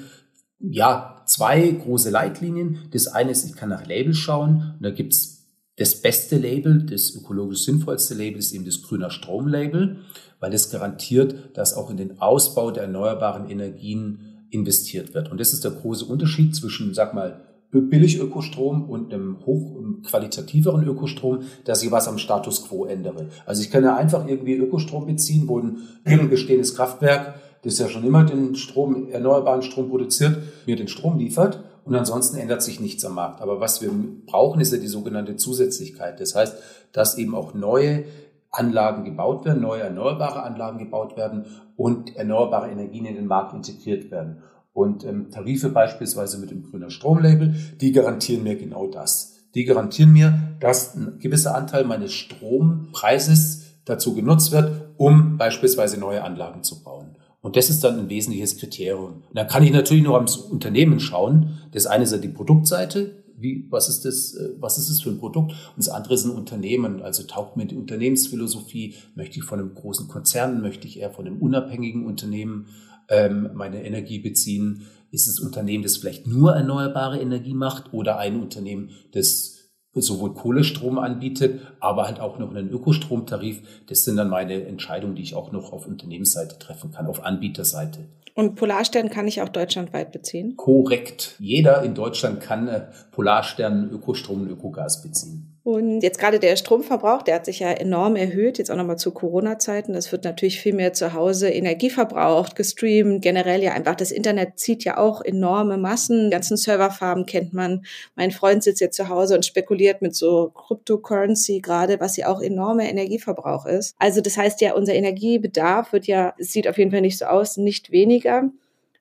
ja 0.60 1.22
zwei 1.26 1.68
große 1.70 2.10
Leitlinien. 2.10 2.78
Das 2.92 3.08
eine 3.08 3.32
ist, 3.32 3.44
ich 3.44 3.56
kann 3.56 3.68
nach 3.68 3.86
Labels 3.86 4.18
schauen 4.18 4.74
und 4.76 4.82
da 4.82 4.90
gibt 4.90 5.12
es 5.12 5.39
das 5.80 5.94
beste 5.94 6.36
Label, 6.36 6.82
das 6.82 7.16
ökologisch 7.16 7.64
sinnvollste 7.64 8.12
Label 8.12 8.38
ist 8.38 8.52
eben 8.52 8.66
das 8.66 8.82
grüner 8.82 9.10
Strom-Label, 9.10 9.96
weil 10.38 10.52
es 10.52 10.68
garantiert, 10.68 11.56
dass 11.56 11.72
auch 11.72 11.88
in 11.88 11.96
den 11.96 12.20
Ausbau 12.20 12.70
der 12.70 12.82
erneuerbaren 12.82 13.48
Energien 13.48 14.44
investiert 14.50 15.14
wird. 15.14 15.30
Und 15.30 15.40
das 15.40 15.54
ist 15.54 15.64
der 15.64 15.70
große 15.70 16.04
Unterschied 16.04 16.54
zwischen, 16.54 16.92
sag 16.92 17.14
mal, 17.14 17.40
billig 17.70 18.18
Ökostrom 18.18 18.90
und 18.90 19.14
einem 19.14 19.38
hochqualitativeren 19.46 20.86
Ökostrom, 20.86 21.44
dass 21.64 21.82
ich 21.82 21.90
was 21.90 22.08
am 22.08 22.18
Status 22.18 22.68
quo 22.68 22.84
ändere. 22.84 23.28
Also 23.46 23.62
ich 23.62 23.70
kann 23.70 23.82
ja 23.82 23.96
einfach 23.96 24.28
irgendwie 24.28 24.56
Ökostrom 24.56 25.06
beziehen, 25.06 25.48
wo 25.48 25.60
ein, 25.60 25.78
ein 26.04 26.28
bestehendes 26.28 26.74
Kraftwerk, 26.74 27.36
das 27.62 27.78
ja 27.78 27.88
schon 27.88 28.04
immer 28.04 28.24
den 28.24 28.54
Strom, 28.54 29.08
erneuerbaren 29.08 29.62
Strom 29.62 29.88
produziert, 29.88 30.36
mir 30.66 30.76
den 30.76 30.88
Strom 30.88 31.18
liefert 31.18 31.64
und 31.84 31.94
ansonsten 31.94 32.36
ändert 32.36 32.62
sich 32.62 32.80
nichts 32.80 33.04
am 33.04 33.14
Markt. 33.14 33.40
Aber 33.40 33.60
was 33.60 33.80
wir 33.80 33.90
brauchen, 34.26 34.60
ist 34.60 34.72
ja 34.72 34.78
die 34.78 34.86
sogenannte 34.86 35.36
Zusätzlichkeit. 35.36 36.20
Das 36.20 36.34
heißt, 36.34 36.56
dass 36.92 37.18
eben 37.18 37.34
auch 37.34 37.54
neue 37.54 38.04
Anlagen 38.50 39.04
gebaut 39.04 39.44
werden, 39.44 39.62
neue 39.62 39.82
erneuerbare 39.82 40.42
Anlagen 40.42 40.78
gebaut 40.78 41.16
werden 41.16 41.46
und 41.76 42.16
erneuerbare 42.16 42.70
Energien 42.70 43.06
in 43.06 43.14
den 43.14 43.26
Markt 43.26 43.54
integriert 43.54 44.10
werden. 44.10 44.42
Und 44.72 45.04
ähm, 45.04 45.30
Tarife 45.30 45.68
beispielsweise 45.68 46.38
mit 46.38 46.50
dem 46.50 46.62
grüner 46.62 46.90
Stromlabel, 46.90 47.54
die 47.80 47.92
garantieren 47.92 48.42
mir 48.42 48.56
genau 48.56 48.86
das. 48.86 49.36
Die 49.54 49.64
garantieren 49.64 50.12
mir, 50.12 50.56
dass 50.60 50.94
ein 50.94 51.18
gewisser 51.18 51.56
Anteil 51.56 51.84
meines 51.84 52.12
Strompreises 52.12 53.64
dazu 53.84 54.14
genutzt 54.14 54.52
wird, 54.52 54.90
um 54.96 55.38
beispielsweise 55.38 55.98
neue 55.98 56.22
Anlagen 56.22 56.62
zu 56.62 56.82
bauen. 56.84 57.16
Und 57.42 57.56
das 57.56 57.70
ist 57.70 57.82
dann 57.82 57.98
ein 57.98 58.08
wesentliches 58.08 58.58
Kriterium. 58.58 59.22
Und 59.28 59.36
dann 59.36 59.48
kann 59.48 59.62
ich 59.62 59.72
natürlich 59.72 60.04
noch 60.04 60.14
ans 60.14 60.36
Unternehmen 60.36 61.00
schauen. 61.00 61.58
Das 61.72 61.86
eine 61.86 62.04
ist 62.04 62.12
ja 62.12 62.18
die 62.18 62.28
Produktseite. 62.28 63.22
Wie, 63.36 63.66
was 63.70 63.88
ist 63.88 64.04
das, 64.04 64.34
äh, 64.34 64.50
was 64.58 64.76
ist 64.76 64.90
das 64.90 65.00
für 65.00 65.10
ein 65.10 65.18
Produkt? 65.18 65.52
Und 65.52 65.78
das 65.78 65.88
andere 65.88 66.14
ist 66.14 66.26
ein 66.26 66.32
Unternehmen. 66.32 67.00
Also 67.00 67.22
taugt 67.22 67.56
mir 67.56 67.66
die 67.66 67.76
Unternehmensphilosophie. 67.76 68.94
Möchte 69.14 69.38
ich 69.38 69.44
von 69.44 69.58
einem 69.58 69.74
großen 69.74 70.08
Konzern, 70.08 70.60
möchte 70.60 70.86
ich 70.86 70.98
eher 71.00 71.10
von 71.10 71.26
einem 71.26 71.38
unabhängigen 71.38 72.04
Unternehmen 72.04 72.66
ähm, 73.08 73.50
meine 73.54 73.84
Energie 73.84 74.18
beziehen? 74.18 74.82
Ist 75.10 75.26
es 75.26 75.40
Unternehmen, 75.40 75.82
das 75.82 75.96
vielleicht 75.96 76.26
nur 76.26 76.54
erneuerbare 76.54 77.18
Energie 77.20 77.54
macht 77.54 77.92
oder 77.94 78.18
ein 78.18 78.40
Unternehmen, 78.40 78.90
das 79.12 79.59
sowohl 79.94 80.34
Kohlestrom 80.34 80.98
anbietet, 80.98 81.60
aber 81.80 82.06
halt 82.06 82.20
auch 82.20 82.38
noch 82.38 82.50
einen 82.50 82.70
Ökostromtarif. 82.70 83.62
Das 83.88 84.04
sind 84.04 84.16
dann 84.16 84.28
meine 84.28 84.64
Entscheidungen, 84.66 85.16
die 85.16 85.22
ich 85.22 85.34
auch 85.34 85.52
noch 85.52 85.72
auf 85.72 85.86
Unternehmensseite 85.86 86.58
treffen 86.58 86.92
kann, 86.92 87.06
auf 87.06 87.24
Anbieterseite. 87.24 88.00
Und 88.34 88.54
Polarstern 88.54 89.10
kann 89.10 89.26
ich 89.26 89.42
auch 89.42 89.48
deutschlandweit 89.48 90.12
beziehen? 90.12 90.56
Korrekt. 90.56 91.34
Jeder 91.40 91.82
in 91.82 91.94
Deutschland 91.94 92.40
kann 92.40 92.68
äh, 92.68 92.86
Polarstern, 93.10 93.90
Ökostrom 93.90 94.42
und 94.42 94.50
Ökogas 94.50 95.02
beziehen. 95.02 95.49
Und 95.62 96.00
jetzt 96.00 96.18
gerade 96.18 96.38
der 96.38 96.56
Stromverbrauch, 96.56 97.22
der 97.22 97.34
hat 97.34 97.44
sich 97.44 97.58
ja 97.58 97.70
enorm 97.70 98.16
erhöht, 98.16 98.56
jetzt 98.56 98.70
auch 98.70 98.76
nochmal 98.76 98.96
zu 98.96 99.10
Corona-Zeiten. 99.10 99.92
Das 99.92 100.10
wird 100.10 100.24
natürlich 100.24 100.58
viel 100.58 100.72
mehr 100.72 100.94
zu 100.94 101.12
Hause 101.12 101.50
Energie 101.50 101.90
verbraucht, 101.90 102.56
gestreamt. 102.56 103.20
Generell 103.20 103.62
ja 103.62 103.72
einfach, 103.72 103.94
das 103.94 104.10
Internet 104.10 104.58
zieht 104.58 104.84
ja 104.84 104.96
auch 104.96 105.20
enorme 105.20 105.76
Massen. 105.76 106.24
Die 106.24 106.30
ganzen 106.30 106.56
Serverfarmen 106.56 107.26
kennt 107.26 107.52
man. 107.52 107.84
Mein 108.14 108.30
Freund 108.30 108.62
sitzt 108.62 108.80
jetzt 108.80 108.96
zu 108.96 109.10
Hause 109.10 109.34
und 109.34 109.44
spekuliert 109.44 110.00
mit 110.00 110.14
so 110.14 110.50
Cryptocurrency 110.54 111.60
gerade, 111.60 112.00
was 112.00 112.16
ja 112.16 112.28
auch 112.28 112.40
enormer 112.40 112.84
Energieverbrauch 112.84 113.66
ist. 113.66 113.94
Also 113.98 114.22
das 114.22 114.38
heißt 114.38 114.62
ja, 114.62 114.74
unser 114.74 114.94
Energiebedarf 114.94 115.92
wird 115.92 116.06
ja, 116.06 116.34
es 116.38 116.52
sieht 116.52 116.68
auf 116.68 116.78
jeden 116.78 116.90
Fall 116.90 117.02
nicht 117.02 117.18
so 117.18 117.26
aus, 117.26 117.58
nicht 117.58 117.90
weniger. 117.90 118.50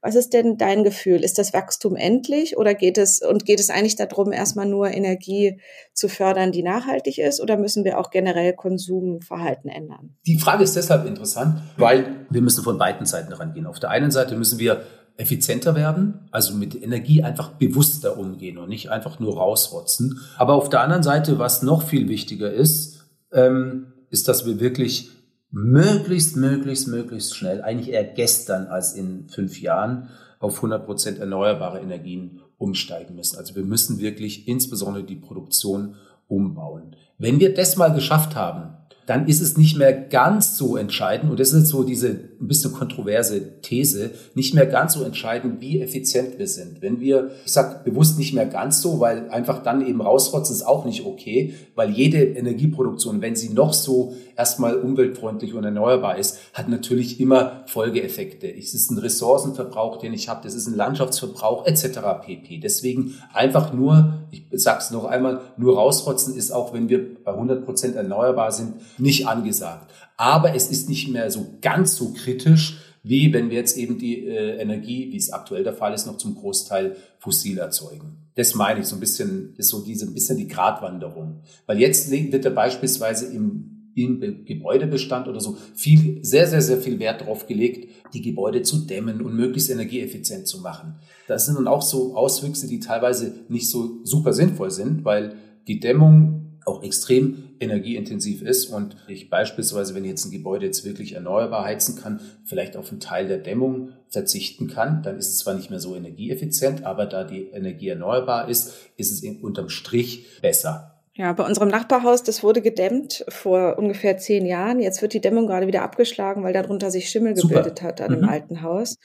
Was 0.02 0.16
ist 0.16 0.34
denn 0.34 0.58
dein 0.58 0.84
Gefühl? 0.84 1.24
Ist 1.24 1.38
das 1.38 1.54
Wachstum 1.54 1.96
endlich 1.96 2.58
oder 2.58 2.74
geht 2.74 2.98
es 2.98 3.22
und 3.22 3.46
geht 3.46 3.60
es 3.60 3.70
eigentlich 3.70 3.98
darum, 3.98 4.32
erstmal 4.32 4.66
nur 4.66 4.90
Energie 4.90 5.60
zu 5.94 6.08
fördern, 6.08 6.52
die 6.52 6.64
nachhaltig 6.64 7.18
ist, 7.18 7.42
oder 7.42 7.58
müssen 7.58 7.84
wir 7.84 8.00
auch 8.00 8.10
generell 8.10 8.54
Konsumverhalten 8.54 9.70
ändern? 9.70 10.16
Die 10.26 10.40
Frage 10.40 10.64
ist 10.64 10.76
deshalb 10.76 11.06
interessant, 11.06 11.62
weil 11.78 12.26
wir 12.30 12.42
müssen 12.42 12.64
von 12.64 12.78
beiden 12.78 13.06
Seiten 13.06 13.34
rangehen. 13.34 13.66
Auf 13.66 13.80
der 13.80 13.90
einen 13.90 14.12
Seite 14.12 14.36
müssen 14.36 14.60
wir 14.60 14.84
effizienter 15.18 15.76
werden, 15.76 16.30
also 16.32 16.54
mit 16.54 16.82
Energie 16.82 17.24
einfach 17.24 17.50
bewusster 17.50 18.18
umgehen 18.18 18.58
und 18.58 18.70
nicht 18.70 18.90
einfach 18.90 19.20
nur 19.20 19.38
rausrotzen. 19.38 20.22
Aber 20.38 20.54
auf 20.54 20.70
der 20.70 20.80
anderen 20.80 21.04
Seite, 21.04 21.40
was 21.40 21.62
noch 21.62 21.84
viel 21.84 22.08
wichtiger 22.08 22.52
ist, 22.52 23.06
ähm, 23.34 23.88
ist, 24.10 24.30
dass 24.30 24.46
wir 24.46 24.62
wirklich 24.62 25.10
möglichst, 25.52 26.36
möglichst, 26.36 26.88
möglichst 26.88 27.36
schnell, 27.36 27.62
eigentlich 27.62 27.90
eher 27.90 28.04
gestern 28.04 28.68
als 28.68 28.94
in 28.94 29.28
fünf 29.30 29.60
Jahren, 29.62 30.10
auf 30.40 30.58
100 30.58 30.86
Prozent 30.86 31.20
erneuerbare 31.20 31.80
Energien 31.80 32.40
umsteigen 32.58 33.16
müssen. 33.16 33.38
Also 33.38 33.56
wir 33.56 33.64
müssen 33.64 34.00
wirklich 34.00 34.48
insbesondere 34.48 35.04
die 35.04 35.16
Produktion 35.16 35.96
umbauen. 36.28 36.96
Wenn 37.18 37.40
wir 37.40 37.54
das 37.54 37.76
mal 37.76 37.94
geschafft 37.94 38.36
haben, 38.36 38.78
dann 39.10 39.28
ist 39.28 39.42
es 39.42 39.58
nicht 39.58 39.76
mehr 39.76 39.92
ganz 39.92 40.56
so 40.56 40.78
entscheidend, 40.78 41.32
und 41.32 41.40
das 41.40 41.52
ist 41.52 41.70
so 41.70 41.84
diese 41.84 42.10
ein 42.10 42.48
bisschen 42.48 42.74
kontroverse 42.74 43.60
These, 43.62 44.12
nicht 44.36 44.54
mehr 44.54 44.68
ganz 44.68 44.94
so 44.94 45.04
entscheidend, 45.04 45.62
wie 45.62 45.82
effizient 45.82 46.38
wir 46.38 46.48
sind. 46.48 46.84
Wenn 46.84 47.00
wir, 47.00 47.32
ich 47.44 47.52
sage 47.52 47.82
bewusst 47.84 48.20
nicht 48.20 48.36
mehr 48.36 48.46
ganz 48.46 48.82
so, 48.82 49.00
weil 49.00 49.30
einfach 49.32 49.64
dann 49.64 49.86
eben 49.86 50.00
rausrotzen 50.02 50.56
ist 50.56 50.62
auch 50.62 50.86
nicht 50.86 51.08
okay, 51.08 51.56
weil 51.74 51.90
jede 51.90 52.24
Energieproduktion, 52.24 53.20
wenn 53.20 53.36
sie 53.36 53.50
noch 53.50 53.74
so 53.74 54.14
erstmal 54.38 54.76
umweltfreundlich 54.76 55.56
und 55.56 55.64
erneuerbar 55.64 56.20
ist, 56.20 56.38
hat 56.54 56.70
natürlich 56.70 57.20
immer 57.20 57.64
Folgeeffekte. 57.66 58.48
Es 58.48 58.76
ist 58.76 58.92
ein 58.92 59.00
Ressourcenverbrauch, 59.00 59.98
den 59.98 60.14
ich 60.14 60.30
habe, 60.30 60.42
das 60.44 60.54
ist 60.54 60.68
ein 60.68 60.76
Landschaftsverbrauch 60.76 61.66
etc. 61.66 62.00
pp. 62.24 62.60
Deswegen 62.60 63.16
einfach 63.34 63.74
nur, 63.74 64.20
ich 64.32 64.46
sag's 64.54 64.92
noch 64.92 65.06
einmal, 65.06 65.42
nur 65.58 65.76
rausrotzen 65.76 66.36
ist 66.36 66.52
auch, 66.52 66.74
wenn 66.74 66.90
wir 66.90 67.24
bei 67.24 67.32
100 67.32 67.66
Prozent 67.66 67.96
erneuerbar 67.96 68.52
sind, 68.52 68.76
nicht 69.00 69.28
angesagt. 69.28 69.92
Aber 70.18 70.56
es 70.56 70.70
ist 70.70 70.90
nicht 70.90 71.10
mehr 71.10 71.30
so 71.32 71.58
ganz 71.62 71.96
so 71.96 72.14
kritisch, 72.14 72.80
wie 73.04 73.32
wenn 73.34 73.50
wir 73.50 73.58
jetzt 73.58 73.78
eben 73.78 73.98
die 73.98 74.26
äh, 74.28 74.58
Energie, 74.60 75.12
wie 75.12 75.18
es 75.18 75.32
aktuell 75.32 75.64
der 75.64 75.74
Fall 75.74 75.94
ist, 75.94 76.06
noch 76.06 76.18
zum 76.18 76.36
Großteil 76.36 76.98
fossil 77.18 77.58
erzeugen. 77.58 78.18
Das 78.36 78.56
meine 78.56 78.82
ich 78.82 78.88
so 78.88 78.96
ein 78.96 79.00
bisschen, 79.00 79.54
ist 79.58 79.70
so 79.70 79.82
diese 79.82 80.06
ein 80.06 80.14
bisschen 80.14 80.38
die 80.38 80.48
Gratwanderung. 80.48 81.42
Weil 81.66 81.80
jetzt 81.80 82.12
wird 82.12 82.46
er 82.46 82.52
beispielsweise 82.52 83.28
im 83.28 83.79
im 83.96 84.46
Gebäudebestand 84.46 85.28
oder 85.28 85.40
so 85.40 85.58
viel, 85.76 86.20
sehr, 86.24 86.48
sehr, 86.48 86.62
sehr 86.62 86.78
viel 86.78 87.00
Wert 87.00 87.22
darauf 87.22 87.48
gelegt, 87.48 87.90
die 88.14 88.22
Gebäude 88.22 88.62
zu 88.62 88.86
dämmen 88.86 89.22
und 89.22 89.36
möglichst 89.36 89.70
energieeffizient 89.70 90.48
zu 90.48 90.62
machen. 90.62 90.96
Das 91.28 91.46
sind 91.46 91.56
dann 91.56 91.68
auch 91.68 91.82
so 91.82 92.16
Auswüchse, 92.16 92.68
die 92.68 92.80
teilweise 92.80 93.34
nicht 93.50 93.70
so 93.70 94.00
super 94.04 94.34
sinnvoll 94.34 94.72
sind, 94.72 95.06
weil 95.06 95.36
die 95.68 95.80
Dämmung 95.80 96.40
auch 96.66 96.84
extrem 96.84 97.44
energieintensiv 97.60 98.42
ist 98.42 98.68
und 98.68 98.96
ich 99.08 99.30
beispielsweise, 99.30 99.96
wenn 99.96 100.04
ich 100.04 100.12
jetzt 100.12 100.26
ein 100.26 100.32
Gebäude 100.32 100.66
jetzt 100.66 100.86
wirklich 100.86 101.14
erneuerbar 101.14 101.66
heizen 101.66 101.96
kann, 101.96 102.22
vielleicht 102.46 102.78
auf 102.78 102.92
einen 102.92 103.00
Teil 103.00 103.28
der 103.28 103.40
Dämmung 103.40 103.90
verzichten 104.08 104.68
kann, 104.68 105.04
dann 105.04 105.18
ist 105.18 105.30
es 105.30 105.40
zwar 105.40 105.56
nicht 105.56 105.70
mehr 105.70 105.80
so 105.80 105.96
energieeffizient, 105.96 106.84
aber 106.84 107.06
da 107.06 107.24
die 107.24 107.48
Energie 107.48 107.90
erneuerbar 107.90 108.50
ist, 108.50 108.74
ist 108.98 109.12
es 109.12 109.24
unterm 109.42 109.70
Strich 109.70 110.26
besser. 110.42 110.99
Ja, 111.20 111.34
bei 111.34 111.46
unserem 111.46 111.68
Nachbarhaus, 111.68 112.24
das 112.24 112.44
wurde 112.44 112.62
gedämmt 112.62 113.26
vor 113.28 113.78
ungefähr 113.78 114.18
zehn 114.18 114.46
Jahren. 114.46 114.80
Jetzt 114.80 115.02
wird 115.02 115.12
die 115.12 115.20
Dämmung 115.20 115.48
gerade 115.48 115.68
wieder 115.68 115.82
abgeschlagen, 115.82 116.44
weil 116.44 116.54
darunter 116.54 116.92
sich 116.92 117.10
Schimmel 117.10 117.36
Super. 117.36 117.56
gebildet 117.56 117.82
hat 117.82 118.00
an 118.00 118.12
mhm. 118.12 118.16
dem 118.22 118.30
alten 118.30 118.62
Haus. 118.62 118.96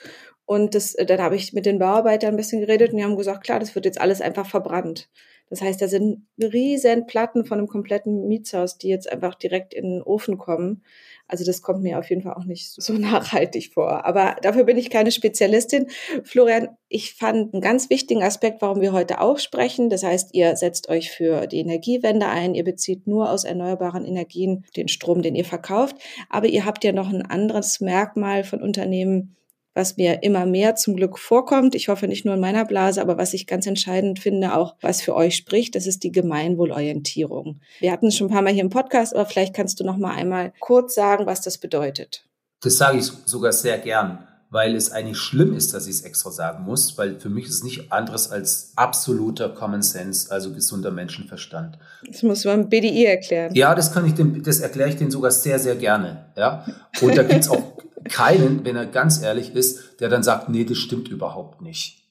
Und 0.45 0.77
das, 0.77 0.93
dann 0.93 1.21
habe 1.21 1.35
ich 1.35 1.55
mit 1.55 1.67
den 1.67 1.81
Bauarbeitern 1.81 2.35
ein 2.35 2.37
bisschen 2.37 2.61
geredet 2.61 2.93
und 2.93 2.99
die 2.99 3.05
haben 3.05 3.17
gesagt, 3.17 3.43
klar, 3.43 3.59
das 3.59 3.75
wird 3.75 3.85
jetzt 3.85 4.01
alles 4.01 4.21
einfach 4.21 4.47
verbrannt. 4.47 5.11
Das 5.55 5.63
heißt, 5.63 5.81
da 5.81 5.87
sind 5.87 6.27
riesen 6.37 7.07
Platten 7.07 7.45
von 7.45 7.59
einem 7.59 7.69
kompletten 7.69 8.27
Mietshaus, 8.27 8.77
die 8.77 8.89
jetzt 8.89 9.09
einfach 9.09 9.37
direkt 9.37 9.73
in 9.73 9.85
den 9.85 10.03
Ofen 10.03 10.37
kommen. 10.37 10.83
Also 11.29 11.45
das 11.45 11.63
kommt 11.63 11.81
mir 11.81 12.01
auf 12.01 12.11
jeden 12.11 12.23
Fall 12.23 12.35
auch 12.35 12.45
nicht 12.45 12.73
so 12.73 12.93
nachhaltig 12.99 13.73
vor. 13.73 14.05
Aber 14.05 14.35
dafür 14.43 14.65
bin 14.65 14.77
ich 14.77 14.91
keine 14.91 15.13
Spezialistin. 15.13 15.87
Florian, 16.25 16.71
ich 16.89 17.15
fand 17.15 17.55
einen 17.55 17.63
ganz 17.63 17.89
wichtigen 17.89 18.25
Aspekt, 18.25 18.63
warum 18.63 18.81
wir 18.81 18.93
heute 18.93 19.21
auch 19.21 19.39
sprechen. 19.39 19.91
Das 19.91 20.03
heißt, 20.03 20.35
ihr 20.35 20.57
setzt 20.57 20.89
euch 20.89 21.13
für 21.13 21.47
die 21.47 21.61
Energiewende 21.61 22.27
ein. 22.27 22.57
Ihr 22.57 22.65
bezieht 22.65 23.07
nur 23.07 23.31
aus 23.31 23.45
erneuerbaren 23.45 24.05
Energien 24.05 24.65
den 24.77 24.89
Strom, 24.89 25.23
den 25.23 25.37
ihr 25.37 25.45
verkauft. 25.45 25.95
Aber 26.31 26.49
ihr 26.49 26.65
habt 26.65 26.83
ja 26.83 26.91
noch 26.91 27.13
ein 27.13 27.23
anderes 27.23 27.81
Merkmal 27.81 28.43
von 28.43 28.61
Unternehmen, 28.61 29.37
was 29.75 29.97
mir 29.97 30.23
immer 30.23 30.47
mehr 30.47 30.77
zum 30.77 30.97
Glück 30.97 31.19
vorkommt. 31.19 31.75
Ich 31.75 31.89
hoffe 31.89 32.09
nicht 32.09 32.25
nur 32.25 32.35
in 32.35 32.41
meiner 32.41 32.65
Blase, 32.65 33.01
aber 33.01 33.19
was 33.19 33.35
ich 33.35 33.47
ganz 33.47 33.67
entscheidend 33.67 34.21
finde, 34.21 34.57
auch 34.57 34.77
was 34.81 35.03
für 35.03 35.15
euch 35.15 35.37
spricht, 35.37 35.75
das 35.75 35.87
ist 35.87 36.05
die 36.05 36.13
Gemeinwohlorientierung. 36.13 37.61
Wir 37.81 37.93
hatten 37.93 38.07
es 38.07 38.17
schon 38.17 38.29
ein 38.29 38.33
paar 38.33 38.43
Mal 38.43 38.53
hier 38.53 38.63
im 38.63 38.71
Podcast, 38.71 39.15
aber 39.15 39.27
vielleicht 39.27 39.55
kannst 39.55 39.81
du 39.81 39.85
noch 39.85 39.97
mal 39.97 40.15
einmal 40.15 40.53
kurz 40.61 40.95
sagen, 40.95 41.27
was 41.27 41.43
das 41.43 41.59
bedeutet. 41.59 42.25
Das 42.63 42.79
sage 42.79 42.99
ich 42.99 43.05
sogar 43.27 43.53
sehr 43.53 43.79
gern, 43.79 44.27
weil 44.55 44.77
es 44.77 44.93
eigentlich 44.93 45.19
schlimm 45.19 45.53
ist, 45.53 45.75
dass 45.75 45.89
ich 45.89 45.97
es 45.97 46.03
extra 46.03 46.31
sagen 46.31 46.63
muss, 46.63 46.97
weil 46.97 47.19
für 47.19 47.29
mich 47.29 47.47
ist 47.47 47.55
es 47.55 47.65
nicht 47.65 47.91
anderes 47.91 48.31
als 48.31 48.71
absoluter 48.77 49.49
Common 49.49 49.83
Sense, 49.83 50.31
also 50.31 50.53
gesunder 50.53 50.93
Menschenverstand. 50.93 51.77
Das 52.07 52.23
muss 52.23 52.45
man 52.45 52.69
BDI 52.69 53.05
erklären. 53.05 53.53
Ja, 53.53 53.75
das 53.75 53.93
kann 53.93 54.07
ich 54.07 54.15
dem, 54.15 54.45
das 54.45 54.61
erkläre 54.61 54.91
ich 54.91 54.95
denen 54.95 55.11
sogar 55.11 55.33
sehr, 55.33 55.59
sehr 55.59 55.75
gerne. 55.75 56.27
Ja, 56.37 56.65
und 57.01 57.19
da 57.19 57.25
gibt 57.25 57.41
es 57.41 57.49
auch 57.49 57.65
keinen, 58.05 58.65
wenn 58.65 58.77
er 58.77 58.87
ganz 58.87 59.21
ehrlich 59.21 59.57
ist, 59.57 59.99
der 59.99 60.09
dann 60.09 60.23
sagt, 60.23 60.49
nee, 60.49 60.65
das 60.65 60.79
stimmt 60.79 61.09
überhaupt 61.09 61.61
nicht. 61.61 62.05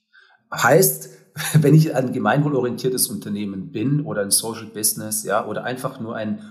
Heißt, 0.53 1.11
wenn 1.61 1.73
ich 1.73 1.95
ein 1.95 2.11
gemeinwohlorientiertes 2.11 3.07
Unternehmen 3.07 3.71
bin 3.71 4.01
oder 4.01 4.21
ein 4.21 4.31
Social 4.31 4.65
Business, 4.65 5.23
ja, 5.23 5.45
oder 5.45 5.63
einfach 5.63 6.01
nur 6.01 6.17
ein, 6.17 6.41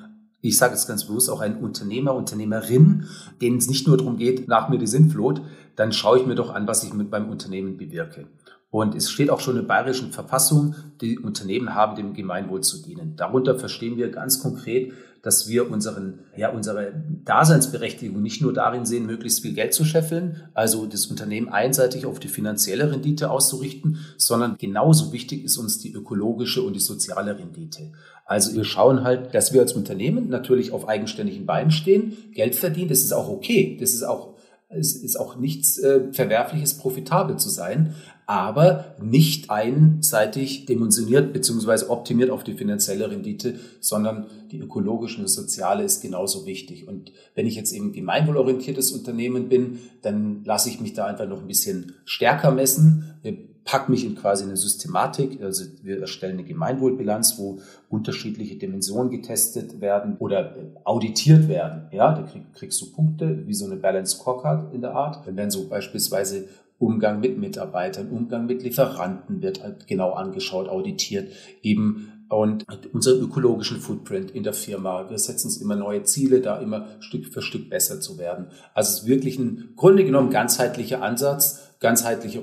ich 0.43 0.59
sage 0.59 0.75
es 0.75 0.87
ganz 0.87 1.07
bewusst, 1.07 1.31
auch 1.31 1.41
ein 1.41 1.57
Unternehmer, 1.57 2.15
Unternehmerin, 2.15 3.07
denen 3.41 3.59
es 3.59 3.69
nicht 3.69 3.87
nur 3.87 3.97
darum 3.97 4.17
geht, 4.17 4.49
nach 4.49 4.69
mir 4.69 4.79
die 4.79 4.89
Sintflut, 4.89 5.41
dann 5.77 5.93
schaue 5.93 6.19
ich 6.19 6.27
mir 6.27 6.35
doch 6.35 6.53
an, 6.53 6.67
was 6.67 6.85
ich 6.85 6.93
mit 6.93 7.11
meinem 7.11 7.31
Unternehmen 7.31 7.77
bewirke. 7.77 8.27
Und 8.71 8.95
es 8.95 9.11
steht 9.11 9.31
auch 9.31 9.41
schon 9.41 9.57
in 9.57 9.63
der 9.63 9.69
bayerischen 9.69 10.13
Verfassung, 10.13 10.75
die 11.01 11.19
Unternehmen 11.19 11.75
haben 11.75 11.95
dem 11.95 12.15
Gemeinwohl 12.15 12.63
zu 12.63 12.83
dienen. 12.83 13.17
Darunter 13.17 13.59
verstehen 13.59 13.97
wir 13.99 14.11
ganz 14.11 14.41
konkret, 14.41 14.93
dass 15.23 15.49
wir 15.49 15.71
unseren, 15.71 16.21
ja, 16.37 16.51
unsere 16.51 16.93
Daseinsberechtigung 17.25 18.21
nicht 18.21 18.43
nur 18.43 18.53
darin 18.53 18.85
sehen, 18.85 19.07
möglichst 19.07 19.41
viel 19.41 19.55
Geld 19.55 19.73
zu 19.73 19.85
scheffeln, 19.85 20.43
also 20.53 20.87
das 20.87 21.07
Unternehmen 21.07 21.49
einseitig 21.49 22.07
auf 22.07 22.19
die 22.19 22.29
finanzielle 22.29 22.91
Rendite 22.91 23.31
auszurichten, 23.31 23.99
sondern 24.17 24.57
genauso 24.59 25.13
wichtig 25.13 25.45
ist 25.45 25.59
uns 25.59 25.79
die 25.79 25.93
ökologische 25.93 26.63
und 26.63 26.75
die 26.75 26.81
soziale 26.81 27.39
Rendite. 27.39 27.93
Also 28.25 28.55
wir 28.55 28.65
schauen 28.65 29.03
halt, 29.03 29.35
dass 29.35 29.53
wir 29.53 29.61
als 29.61 29.73
Unternehmen 29.73 30.29
natürlich 30.29 30.73
auf 30.73 30.89
eigenständigen 30.89 31.47
Beinen 31.47 31.71
stehen, 31.71 32.17
Geld 32.33 32.55
verdienen, 32.55 32.89
das 32.89 33.01
ist 33.01 33.13
auch 33.13 33.29
okay, 33.29 33.77
das 33.81 33.93
ist 33.93 34.05
auch 34.05 34.33
es 34.75 34.97
ist 34.97 35.17
auch 35.17 35.37
nichts 35.37 35.79
äh, 35.79 36.13
Verwerfliches, 36.13 36.79
profitabel 36.79 37.37
zu 37.37 37.51
sein, 37.51 37.95
aber 38.27 38.97
nicht 39.03 39.51
einseitig 39.51 40.65
dimensioniert 40.67 41.33
bzw. 41.33 41.87
optimiert 41.89 42.31
auf 42.31 42.45
die 42.45 42.55
finanzielle 42.55 43.11
Rendite, 43.11 43.57
sondern 43.81 44.27
die 44.51 44.59
ökologische 44.59 45.21
und 45.21 45.29
soziale 45.29 45.83
ist 45.83 46.01
genauso 46.01 46.47
wichtig. 46.47 46.89
Und 46.89 47.13
wenn 47.35 47.47
ich 47.47 47.57
jetzt 47.57 47.73
eben 47.73 47.93
gemeinwohlorientiertes 47.93 48.93
Unternehmen 48.93 49.49
bin, 49.49 49.81
dann 50.01 50.43
lasse 50.45 50.71
ich 50.71 50.81
mich 50.81 50.95
da 50.95 51.05
einfach 51.05 51.29
noch 51.29 51.43
ein 51.43 51.49
bisschen 51.49 51.97
stärker 52.05 52.53
messen. 52.53 53.19
Wir 53.23 53.52
packen 53.65 53.93
mich 53.93 54.05
in 54.05 54.17
quasi 54.17 54.45
eine 54.45 54.57
Systematik. 54.57 55.43
Also 55.43 55.65
wir 55.83 56.01
erstellen 56.01 56.39
eine 56.39 56.45
Gemeinwohlbilanz, 56.45 57.39
wo 57.39 57.61
unterschiedliche 57.89 58.57
Dimensionen 58.57 59.11
getestet 59.11 59.81
werden 59.81 60.17
oder 60.19 60.57
auditiert 60.85 61.49
werden. 61.49 61.89
Ja, 61.93 62.15
da 62.15 62.23
krieg, 62.23 62.53
kriegst 62.55 62.81
du 62.83 62.93
Punkte, 62.93 63.47
wie 63.47 63.55
so 63.55 63.67
eine 63.67 63.77
Balance 63.77 64.17
Scorecard 64.17 64.75
in 64.75 64.81
der 64.81 64.95
Art. 64.95 65.27
Wenn 65.27 65.37
dann 65.37 65.51
so 65.51 65.69
beispielsweise 65.69 66.49
Umgang 66.79 67.21
mit 67.21 67.39
Mitarbeitern, 67.39 68.11
Umgang 68.11 68.47
mit 68.47 68.63
Lieferanten 68.63 69.41
wird 69.41 69.63
halt 69.63 69.87
genau 69.87 70.13
angeschaut, 70.13 70.69
auditiert, 70.69 71.31
eben 71.63 72.09
und 72.29 72.65
unseren 72.95 73.21
ökologischen 73.21 73.79
Footprint 73.79 74.31
in 74.31 74.43
der 74.43 74.55
Firma. 74.55 75.09
Wir 75.11 75.19
setzen 75.19 75.49
uns 75.49 75.59
immer 75.59 75.77
neue 75.77 76.03
Ziele, 76.03 76.41
da 76.41 76.59
immer 76.59 76.87
Stück 77.01 77.27
für 77.27 77.43
Stück 77.43 77.69
besser 77.69 78.01
zu 78.01 78.19
werden. 78.19 78.47
Also 78.75 78.91
es 78.91 79.01
ist 79.01 79.07
wirklich 79.07 79.39
ein 79.39 79.75
Grunde 79.77 80.05
genommen 80.05 80.31
ganzheitlicher 80.31 81.03
Ansatz, 81.03 81.61
ganzheitlicher 81.79 82.43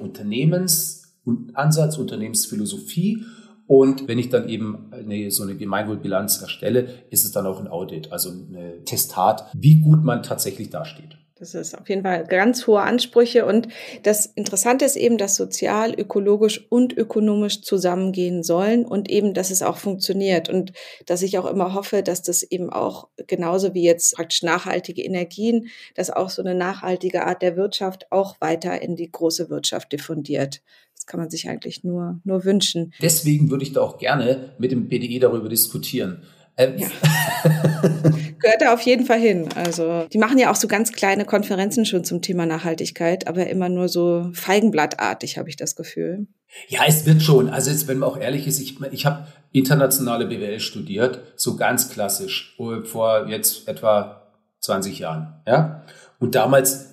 Unternehmensansatz, 1.29 1.97
Unternehmensphilosophie. 1.97 3.23
Und 3.67 4.07
wenn 4.07 4.17
ich 4.17 4.29
dann 4.29 4.49
eben 4.49 4.91
eine, 4.91 5.29
so 5.29 5.43
eine 5.43 5.55
Gemeinwohlbilanz 5.55 6.41
erstelle, 6.41 6.87
ist 7.11 7.23
es 7.23 7.31
dann 7.31 7.45
auch 7.45 7.59
ein 7.59 7.67
Audit, 7.67 8.11
also 8.11 8.31
ein 8.31 8.83
Testat, 8.85 9.45
wie 9.53 9.79
gut 9.79 10.03
man 10.03 10.23
tatsächlich 10.23 10.71
dasteht. 10.71 11.18
Das 11.39 11.53
ist 11.53 11.77
auf 11.79 11.87
jeden 11.87 12.03
Fall 12.03 12.25
ganz 12.25 12.67
hohe 12.67 12.81
Ansprüche. 12.81 13.45
Und 13.45 13.69
das 14.03 14.25
Interessante 14.25 14.83
ist 14.83 14.97
eben, 14.97 15.17
dass 15.17 15.37
sozial, 15.37 15.97
ökologisch 15.97 16.67
und 16.69 16.97
ökonomisch 16.97 17.61
zusammengehen 17.61 18.43
sollen 18.43 18.85
und 18.85 19.09
eben, 19.09 19.33
dass 19.33 19.49
es 19.49 19.61
auch 19.61 19.77
funktioniert. 19.77 20.49
Und 20.49 20.73
dass 21.05 21.21
ich 21.21 21.37
auch 21.37 21.45
immer 21.45 21.73
hoffe, 21.73 22.03
dass 22.03 22.21
das 22.23 22.43
eben 22.43 22.69
auch 22.69 23.07
genauso 23.27 23.73
wie 23.73 23.83
jetzt 23.83 24.15
praktisch 24.15 24.43
nachhaltige 24.43 25.01
Energien, 25.01 25.69
dass 25.95 26.09
auch 26.09 26.29
so 26.29 26.41
eine 26.41 26.55
nachhaltige 26.55 27.25
Art 27.25 27.41
der 27.41 27.55
Wirtschaft 27.55 28.11
auch 28.11 28.41
weiter 28.41 28.81
in 28.81 28.97
die 28.97 29.09
große 29.09 29.49
Wirtschaft 29.49 29.93
diffundiert. 29.93 30.61
Das 30.93 31.05
kann 31.05 31.21
man 31.21 31.29
sich 31.29 31.47
eigentlich 31.47 31.85
nur, 31.85 32.19
nur 32.25 32.43
wünschen. 32.43 32.93
Deswegen 33.01 33.49
würde 33.49 33.63
ich 33.63 33.71
da 33.71 33.79
auch 33.81 33.97
gerne 33.97 34.55
mit 34.57 34.73
dem 34.73 34.89
BDE 34.89 35.19
darüber 35.19 35.47
diskutieren. 35.47 36.23
Ähm, 36.57 36.77
ja. 36.77 36.89
Gehört 38.49 38.63
da 38.63 38.73
auf 38.73 38.81
jeden 38.81 39.05
Fall 39.05 39.19
hin. 39.19 39.47
Also, 39.53 40.07
die 40.11 40.17
machen 40.17 40.39
ja 40.39 40.49
auch 40.49 40.55
so 40.55 40.67
ganz 40.67 40.91
kleine 40.91 41.23
Konferenzen 41.23 41.85
schon 41.85 42.03
zum 42.03 42.23
Thema 42.23 42.47
Nachhaltigkeit, 42.47 43.27
aber 43.27 43.45
immer 43.45 43.69
nur 43.69 43.89
so 43.89 44.31
feigenblattartig, 44.33 45.37
habe 45.37 45.49
ich 45.49 45.55
das 45.55 45.75
Gefühl. 45.75 46.25
Ja, 46.67 46.81
es 46.87 47.05
wird 47.05 47.21
schon. 47.21 47.49
Also 47.49 47.69
jetzt, 47.69 47.87
wenn 47.87 47.99
man 47.99 48.09
auch 48.09 48.17
ehrlich 48.17 48.47
ist, 48.47 48.59
ich, 48.59 48.81
ich 48.91 49.05
habe 49.05 49.27
internationale 49.51 50.25
BWL 50.25 50.59
studiert, 50.59 51.19
so 51.35 51.57
ganz 51.57 51.91
klassisch, 51.91 52.55
vor 52.85 53.27
jetzt 53.27 53.67
etwa 53.67 54.23
20 54.61 54.97
Jahren. 54.97 55.35
Ja? 55.45 55.83
Und 56.17 56.33
damals 56.33 56.88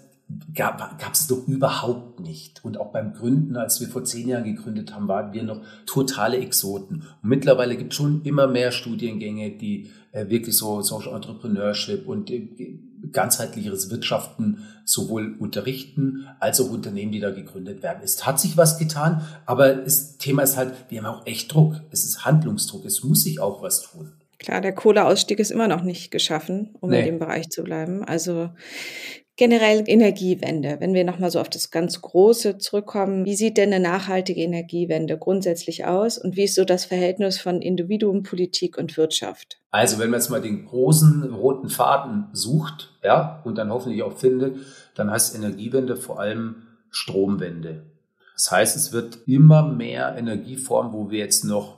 gab 0.55 1.13
es 1.13 1.29
doch 1.29 1.47
überhaupt 1.47 2.21
nicht. 2.21 2.65
Und 2.65 2.79
auch 2.79 2.91
beim 2.91 3.13
Gründen, 3.13 3.57
als 3.57 3.81
wir 3.81 3.89
vor 3.89 4.05
zehn 4.05 4.29
Jahren 4.29 4.45
gegründet 4.45 4.93
haben, 4.93 5.07
waren 5.07 5.33
wir 5.33 5.45
noch 5.45 5.63
totale 5.87 6.39
Exoten. 6.39 7.05
Und 7.23 7.29
mittlerweile 7.29 7.77
gibt 7.77 7.93
es 7.93 7.97
schon 7.97 8.23
immer 8.23 8.49
mehr 8.49 8.73
Studiengänge, 8.73 9.51
die 9.53 9.91
äh, 10.11 10.29
wirklich 10.29 10.57
so 10.57 10.83
Social 10.83 11.15
Entrepreneurship 11.15 12.09
und 12.09 12.31
äh, 12.31 12.81
ganzheitlicheres 13.13 13.89
Wirtschaften 13.91 14.65
sowohl 14.85 15.37
unterrichten 15.39 16.27
als 16.41 16.61
auch 16.61 16.71
Unternehmen, 16.71 17.13
die 17.13 17.21
da 17.21 17.31
gegründet 17.31 17.85
werden. 17.85 18.01
Es 18.03 18.27
hat 18.27 18.41
sich 18.41 18.57
was 18.57 18.79
getan, 18.79 19.25
aber 19.45 19.75
das 19.75 20.17
Thema 20.17 20.43
ist 20.43 20.57
halt, 20.57 20.75
wir 20.89 21.03
haben 21.03 21.15
auch 21.15 21.27
echt 21.27 21.55
Druck. 21.55 21.77
Es 21.93 22.05
ist 22.05 22.25
Handlungsdruck. 22.25 22.85
Es 22.85 23.05
muss 23.05 23.23
sich 23.23 23.39
auch 23.39 23.63
was 23.63 23.83
tun. 23.83 24.13
Klar, 24.39 24.61
der 24.61 24.75
Kohleausstieg 24.75 25.39
ist 25.39 25.51
immer 25.51 25.69
noch 25.69 25.83
nicht 25.83 26.11
geschaffen, 26.11 26.75
um 26.81 26.91
nee. 26.91 27.01
in 27.01 27.07
dem 27.07 27.19
Bereich 27.21 27.49
zu 27.49 27.63
bleiben. 27.63 28.05
Also 28.05 28.51
Generell 29.39 29.85
Energiewende, 29.87 30.77
wenn 30.81 30.95
wir 30.95 31.05
nochmal 31.05 31.31
so 31.31 31.41
auf 31.41 31.51
das 31.51 31.71
ganz 31.71 32.01
Große 32.01 32.57
zurückkommen, 32.57 33.27
wie 33.27 33.37
sieht 33.37 33.59
denn 33.59 33.71
eine 33.71 33.87
nachhaltige 33.87 34.41
Energiewende 34.41 35.19
grundsätzlich 35.19 35.85
aus 35.85 36.17
und 36.17 36.37
wie 36.37 36.45
ist 36.45 36.55
so 36.55 36.65
das 36.65 36.87
Verhältnis 36.87 37.39
von 37.39 37.61
Individuum, 37.61 38.23
Politik 38.23 38.79
und 38.79 38.97
Wirtschaft? 38.97 39.59
Also 39.71 39.99
wenn 39.99 40.09
man 40.09 40.21
jetzt 40.21 40.31
mal 40.31 40.41
den 40.41 40.65
großen 40.65 41.35
roten 41.35 41.69
Faden 41.69 42.29
sucht, 42.33 42.95
ja, 43.05 43.43
und 43.45 43.59
dann 43.59 43.71
hoffentlich 43.71 44.03
auch 44.03 44.17
findet, 44.17 44.57
dann 44.95 45.11
heißt 45.11 45.37
Energiewende 45.37 45.97
vor 45.97 46.19
allem 46.19 46.63
Stromwende. 46.91 47.85
Das 48.33 48.51
heißt, 48.51 48.75
es 48.75 48.93
wird 48.93 49.19
immer 49.27 49.69
mehr 49.69 50.17
Energieformen, 50.17 50.95
wo 50.95 51.11
wir 51.11 51.19
jetzt 51.19 51.45
noch 51.45 51.77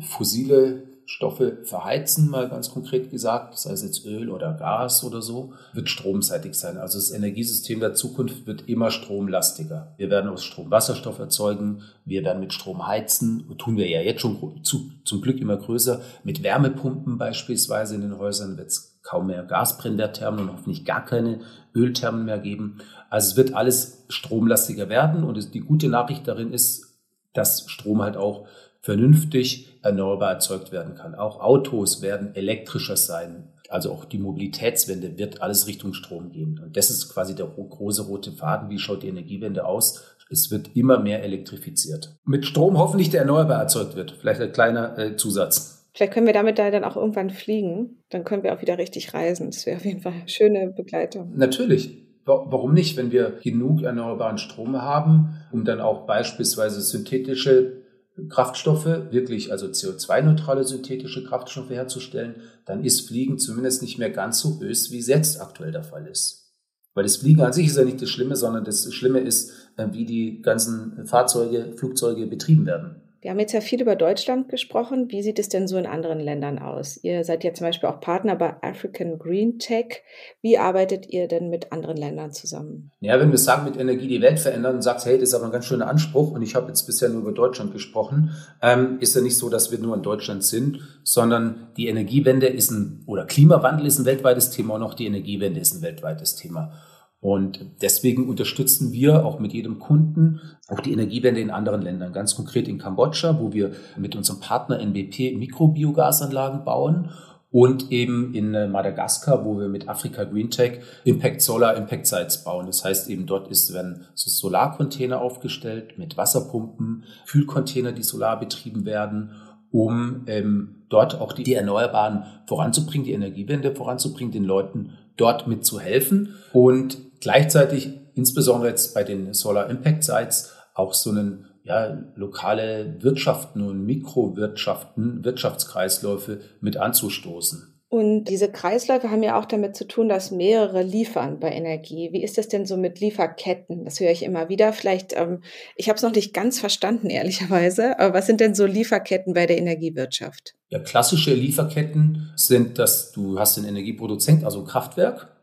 fossile 0.00 0.84
Stoffe 1.06 1.58
verheizen, 1.62 2.28
mal 2.28 2.48
ganz 2.48 2.70
konkret 2.70 3.12
gesagt, 3.12 3.56
sei 3.56 3.70
es 3.70 3.84
jetzt 3.84 4.04
Öl 4.04 4.28
oder 4.28 4.54
Gas 4.54 5.04
oder 5.04 5.22
so, 5.22 5.52
wird 5.72 5.88
stromseitig 5.88 6.54
sein. 6.54 6.78
Also 6.78 6.98
das 6.98 7.12
Energiesystem 7.12 7.78
der 7.78 7.94
Zukunft 7.94 8.46
wird 8.46 8.68
immer 8.68 8.90
stromlastiger. 8.90 9.94
Wir 9.98 10.10
werden 10.10 10.28
aus 10.28 10.44
Strom 10.44 10.68
Wasserstoff 10.70 11.20
erzeugen, 11.20 11.82
wir 12.04 12.24
werden 12.24 12.40
mit 12.40 12.52
Strom 12.52 12.88
heizen, 12.88 13.56
tun 13.56 13.76
wir 13.76 13.88
ja 13.88 14.00
jetzt 14.00 14.20
schon 14.20 14.60
zu, 14.64 14.90
zum 15.04 15.22
Glück 15.22 15.40
immer 15.40 15.56
größer. 15.56 16.00
Mit 16.24 16.42
Wärmepumpen 16.42 17.18
beispielsweise 17.18 17.94
in 17.94 18.00
den 18.00 18.18
Häusern 18.18 18.58
wird 18.58 18.68
es 18.68 18.98
kaum 19.04 19.28
mehr 19.28 19.44
Gasbrennwertthermen 19.44 20.40
und 20.40 20.52
hoffentlich 20.52 20.84
gar 20.84 21.04
keine 21.04 21.38
Ölthermen 21.72 22.24
mehr 22.24 22.38
geben. 22.38 22.78
Also 23.10 23.30
es 23.30 23.36
wird 23.36 23.54
alles 23.54 24.04
stromlastiger 24.08 24.88
werden 24.88 25.22
und 25.22 25.54
die 25.54 25.60
gute 25.60 25.88
Nachricht 25.88 26.26
darin 26.26 26.52
ist, 26.52 26.98
dass 27.32 27.70
Strom 27.70 28.02
halt 28.02 28.16
auch 28.16 28.48
vernünftig 28.86 29.80
erneuerbar 29.82 30.34
erzeugt 30.34 30.70
werden 30.70 30.94
kann. 30.94 31.16
Auch 31.16 31.40
Autos 31.40 32.02
werden 32.02 32.36
elektrischer 32.36 32.96
sein. 32.96 33.48
Also 33.68 33.90
auch 33.90 34.04
die 34.04 34.18
Mobilitätswende 34.18 35.18
wird 35.18 35.42
alles 35.42 35.66
Richtung 35.66 35.92
Strom 35.92 36.30
gehen. 36.30 36.60
Und 36.62 36.76
das 36.76 36.88
ist 36.90 37.12
quasi 37.12 37.34
der 37.34 37.46
große 37.46 38.02
rote 38.02 38.30
Faden. 38.30 38.70
Wie 38.70 38.78
schaut 38.78 39.02
die 39.02 39.08
Energiewende 39.08 39.66
aus? 39.66 40.16
Es 40.30 40.52
wird 40.52 40.76
immer 40.76 41.00
mehr 41.00 41.24
elektrifiziert. 41.24 42.16
Mit 42.24 42.46
Strom 42.46 42.78
hoffentlich, 42.78 43.10
der 43.10 43.22
erneuerbar 43.22 43.60
erzeugt 43.60 43.96
wird. 43.96 44.12
Vielleicht 44.20 44.40
ein 44.40 44.52
kleiner 44.52 44.96
äh, 44.96 45.16
Zusatz. 45.16 45.88
Vielleicht 45.92 46.12
können 46.12 46.26
wir 46.26 46.32
damit 46.32 46.56
da 46.60 46.70
dann 46.70 46.84
auch 46.84 46.94
irgendwann 46.94 47.30
fliegen. 47.30 48.04
Dann 48.10 48.22
können 48.22 48.44
wir 48.44 48.54
auch 48.54 48.62
wieder 48.62 48.78
richtig 48.78 49.14
reisen. 49.14 49.50
Das 49.50 49.66
wäre 49.66 49.78
auf 49.78 49.84
jeden 49.84 50.00
Fall 50.00 50.12
eine 50.12 50.28
schöne 50.28 50.68
Begleitung. 50.68 51.32
Natürlich. 51.34 52.04
Warum 52.24 52.72
nicht, 52.72 52.96
wenn 52.96 53.10
wir 53.10 53.38
genug 53.42 53.82
erneuerbaren 53.82 54.38
Strom 54.38 54.80
haben, 54.80 55.40
um 55.50 55.64
dann 55.64 55.80
auch 55.80 56.06
beispielsweise 56.06 56.80
synthetische 56.80 57.85
Kraftstoffe, 58.28 58.86
wirklich 59.10 59.52
also 59.52 59.66
CO2-neutrale 59.66 60.64
synthetische 60.64 61.24
Kraftstoffe 61.24 61.70
herzustellen, 61.70 62.36
dann 62.64 62.84
ist 62.84 63.06
Fliegen 63.06 63.38
zumindest 63.38 63.82
nicht 63.82 63.98
mehr 63.98 64.10
ganz 64.10 64.40
so 64.40 64.58
bös, 64.58 64.90
wie 64.90 64.98
es 64.98 65.06
jetzt 65.06 65.40
aktuell 65.40 65.72
der 65.72 65.84
Fall 65.84 66.06
ist. 66.06 66.54
Weil 66.94 67.04
das 67.04 67.18
Fliegen 67.18 67.42
an 67.42 67.52
sich 67.52 67.66
ist 67.66 67.76
ja 67.76 67.84
nicht 67.84 68.00
das 68.00 68.08
Schlimme, 68.08 68.36
sondern 68.36 68.64
das 68.64 68.92
Schlimme 68.92 69.20
ist, 69.20 69.52
äh, 69.76 69.88
wie 69.92 70.06
die 70.06 70.40
ganzen 70.40 71.06
Fahrzeuge, 71.06 71.74
Flugzeuge 71.76 72.26
betrieben 72.26 72.64
werden. 72.64 73.02
Wir 73.20 73.30
haben 73.30 73.40
jetzt 73.40 73.52
ja 73.52 73.60
viel 73.60 73.80
über 73.80 73.96
Deutschland 73.96 74.48
gesprochen. 74.48 75.10
Wie 75.10 75.22
sieht 75.22 75.38
es 75.38 75.48
denn 75.48 75.66
so 75.66 75.76
in 75.78 75.86
anderen 75.86 76.20
Ländern 76.20 76.58
aus? 76.58 77.02
Ihr 77.02 77.24
seid 77.24 77.44
ja 77.44 77.54
zum 77.54 77.66
Beispiel 77.66 77.88
auch 77.88 78.00
Partner 78.00 78.36
bei 78.36 78.54
African 78.62 79.18
Green 79.18 79.58
Tech. 79.58 80.02
Wie 80.42 80.58
arbeitet 80.58 81.08
ihr 81.08 81.26
denn 81.26 81.48
mit 81.48 81.72
anderen 81.72 81.96
Ländern 81.96 82.32
zusammen? 82.32 82.92
Ja, 83.00 83.18
wenn 83.18 83.30
wir 83.30 83.38
sagen, 83.38 83.64
mit 83.64 83.76
Energie 83.78 84.08
die 84.08 84.20
Welt 84.20 84.38
verändern 84.38 84.76
und 84.76 84.82
sagst, 84.82 85.06
hey, 85.06 85.18
das 85.18 85.30
ist 85.30 85.34
aber 85.34 85.46
ein 85.46 85.52
ganz 85.52 85.64
schöner 85.64 85.88
Anspruch 85.88 86.30
und 86.32 86.42
ich 86.42 86.54
habe 86.54 86.68
jetzt 86.68 86.84
bisher 86.86 87.08
nur 87.08 87.22
über 87.22 87.32
Deutschland 87.32 87.72
gesprochen, 87.72 88.30
ähm, 88.62 88.98
ist 89.00 89.16
ja 89.16 89.22
nicht 89.22 89.36
so, 89.36 89.48
dass 89.48 89.72
wir 89.72 89.78
nur 89.78 89.96
in 89.96 90.02
Deutschland 90.02 90.44
sind, 90.44 90.80
sondern 91.02 91.68
die 91.76 91.88
Energiewende 91.88 92.46
ist 92.46 92.70
ein, 92.70 93.02
oder 93.06 93.24
Klimawandel 93.24 93.86
ist 93.86 93.98
ein 93.98 94.04
weltweites 94.04 94.50
Thema 94.50 94.74
und 94.74 94.82
auch 94.82 94.94
die 94.94 95.06
Energiewende 95.06 95.60
ist 95.60 95.74
ein 95.74 95.82
weltweites 95.82 96.36
Thema. 96.36 96.72
Und 97.20 97.64
deswegen 97.82 98.28
unterstützen 98.28 98.92
wir 98.92 99.24
auch 99.24 99.38
mit 99.38 99.52
jedem 99.52 99.78
Kunden 99.78 100.40
auch 100.68 100.80
die 100.80 100.92
Energiewende 100.92 101.40
in 101.40 101.50
anderen 101.50 101.82
Ländern, 101.82 102.12
ganz 102.12 102.36
konkret 102.36 102.68
in 102.68 102.78
Kambodscha, 102.78 103.40
wo 103.40 103.52
wir 103.52 103.72
mit 103.96 104.14
unserem 104.14 104.40
Partner 104.40 104.78
NBP 104.78 105.36
Mikrobiogasanlagen 105.36 106.64
bauen 106.64 107.10
und 107.50 107.90
eben 107.90 108.34
in 108.34 108.54
äh, 108.54 108.68
Madagaskar, 108.68 109.44
wo 109.44 109.58
wir 109.58 109.68
mit 109.68 109.88
Afrika 109.88 110.24
Green 110.24 110.50
Tech 110.50 110.80
Impact 111.04 111.40
Solar 111.40 111.76
Impact 111.76 112.06
Sites 112.06 112.44
bauen. 112.44 112.66
Das 112.66 112.84
heißt 112.84 113.08
eben 113.08 113.24
dort 113.26 113.48
ist, 113.48 113.72
werden 113.72 114.04
so 114.14 114.28
Solarcontainer 114.28 115.20
aufgestellt 115.20 115.96
mit 115.96 116.16
Wasserpumpen, 116.16 117.04
Kühlcontainer, 117.26 117.92
die 117.92 118.02
solar 118.02 118.38
betrieben 118.38 118.84
werden, 118.84 119.32
um 119.70 120.24
ähm, 120.26 120.84
dort 120.90 121.20
auch 121.20 121.32
die, 121.32 121.44
die 121.44 121.54
Erneuerbaren 121.54 122.24
voranzubringen, 122.46 123.06
die 123.06 123.12
Energiewende 123.12 123.74
voranzubringen, 123.74 124.32
den 124.32 124.44
Leuten 124.44 124.90
dort 125.16 125.46
mitzuhelfen 125.46 126.34
und 126.52 126.98
gleichzeitig, 127.20 127.90
insbesondere 128.14 128.70
jetzt 128.70 128.94
bei 128.94 129.04
den 129.04 129.34
Solar 129.34 129.68
Impact 129.70 130.04
Sites, 130.04 130.52
auch 130.74 130.94
so 130.94 131.10
einen 131.10 131.46
ja, 131.64 131.98
lokale 132.14 132.96
Wirtschaften 133.00 133.60
und 133.60 133.84
Mikrowirtschaften, 133.84 135.24
Wirtschaftskreisläufe 135.24 136.40
mit 136.60 136.76
anzustoßen. 136.76 137.76
Und 137.88 138.24
diese 138.24 138.50
Kreisläufe 138.50 139.10
haben 139.10 139.22
ja 139.22 139.38
auch 139.38 139.44
damit 139.44 139.76
zu 139.76 139.86
tun, 139.86 140.08
dass 140.08 140.32
mehrere 140.32 140.82
liefern 140.82 141.38
bei 141.38 141.52
Energie. 141.52 142.10
Wie 142.12 142.22
ist 142.22 142.36
das 142.36 142.48
denn 142.48 142.66
so 142.66 142.76
mit 142.76 142.98
Lieferketten? 142.98 143.84
Das 143.84 144.00
höre 144.00 144.10
ich 144.10 144.24
immer 144.24 144.48
wieder. 144.48 144.72
Vielleicht, 144.72 145.16
ähm, 145.16 145.42
ich 145.76 145.88
habe 145.88 145.96
es 145.96 146.02
noch 146.02 146.12
nicht 146.12 146.34
ganz 146.34 146.58
verstanden, 146.58 147.10
ehrlicherweise. 147.10 147.98
Aber 148.00 148.14
was 148.14 148.26
sind 148.26 148.40
denn 148.40 148.56
so 148.56 148.66
Lieferketten 148.66 149.34
bei 149.34 149.46
der 149.46 149.58
Energiewirtschaft? 149.58 150.54
Ja, 150.68 150.80
klassische 150.80 151.32
Lieferketten 151.32 152.32
sind, 152.34 152.80
dass 152.80 153.12
du 153.12 153.38
hast 153.38 153.56
einen 153.56 153.68
Energieproduzent, 153.68 154.44
also 154.44 154.60
ein 154.60 154.66
Kraftwerk, 154.66 155.35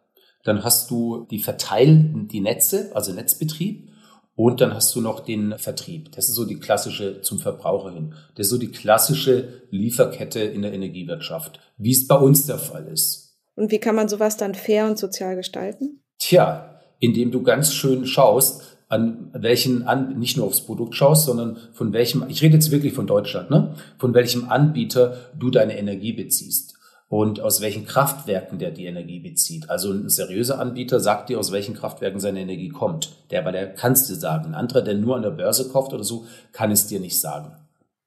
dann 0.43 0.63
hast 0.63 0.91
du 0.91 1.25
die 1.32 1.39
Verteil, 1.39 2.12
die 2.32 2.41
Netze, 2.41 2.91
also 2.93 3.13
Netzbetrieb. 3.13 3.89
Und 4.36 4.62
dann 4.62 4.73
hast 4.73 4.95
du 4.95 5.01
noch 5.01 5.19
den 5.19 5.58
Vertrieb. 5.60 6.12
Das 6.13 6.27
ist 6.27 6.36
so 6.36 6.45
die 6.45 6.60
klassische 6.60 7.21
zum 7.21 7.38
Verbraucher 7.38 7.91
hin. 7.91 8.15
Das 8.36 8.47
ist 8.47 8.49
so 8.49 8.58
die 8.58 8.71
klassische 8.71 9.62
Lieferkette 9.69 10.39
in 10.39 10.63
der 10.63 10.73
Energiewirtschaft, 10.73 11.60
wie 11.77 11.91
es 11.91 12.08
bei 12.08 12.15
uns 12.15 12.47
der 12.47 12.58
Fall 12.58 12.88
ist. 12.88 13.38
Und 13.56 13.71
wie 13.71 13.77
kann 13.77 13.95
man 13.95 14.10
sowas 14.10 14.36
dann 14.36 14.56
fair 14.56 14.88
und 14.88 14.97
sozial 14.97 15.36
gestalten? 15.36 16.01
Tja, 16.17 16.79
indem 16.99 17.29
du 17.29 17.43
ganz 17.43 17.73
schön 17.73 18.08
schaust, 18.08 18.63
an 18.89 19.29
welchen, 19.34 19.84
an, 19.84 20.17
nicht 20.17 20.38
nur 20.38 20.47
aufs 20.47 20.62
Produkt 20.62 20.95
schaust, 20.95 21.25
sondern 21.25 21.58
von 21.73 21.93
welchem, 21.93 22.25
ich 22.27 22.41
rede 22.41 22.56
jetzt 22.56 22.71
wirklich 22.71 22.93
von 22.93 23.06
Deutschland, 23.06 23.51
ne? 23.51 23.75
von 23.99 24.15
welchem 24.15 24.49
Anbieter 24.49 25.32
du 25.38 25.51
deine 25.51 25.77
Energie 25.77 26.13
beziehst 26.13 26.72
und 27.13 27.41
aus 27.41 27.62
welchen 27.62 27.86
Kraftwerken 27.86 28.58
der 28.58 28.71
die 28.71 28.88
Energie 28.88 29.19
bezieht. 29.19 29.69
Also 29.69 29.91
ein 29.91 30.10
seriöser 30.10 30.58
Anbieter 30.58 30.99
sagt 30.99 31.30
dir, 31.30 31.38
aus 31.38 31.52
welchen 31.52 31.76
Kraftwerken 31.76 32.19
seine 32.19 32.39
Energie 32.39 32.69
kommt. 32.69 33.15
Der, 33.30 33.41
aber 33.41 33.52
der 33.52 33.71
kann 33.71 33.93
dir 34.08 34.15
sagen. 34.15 34.47
Ein 34.47 34.56
anderer, 34.56 34.82
der 34.82 34.95
nur 34.95 35.15
an 35.15 35.21
der 35.21 35.30
Börse 35.30 35.69
kauft 35.69 35.93
oder 35.93 36.04
so, 36.04 36.26
kann 36.54 36.71
es 36.71 36.88
dir 36.88 36.99
nicht 36.99 37.21
sagen. 37.21 37.52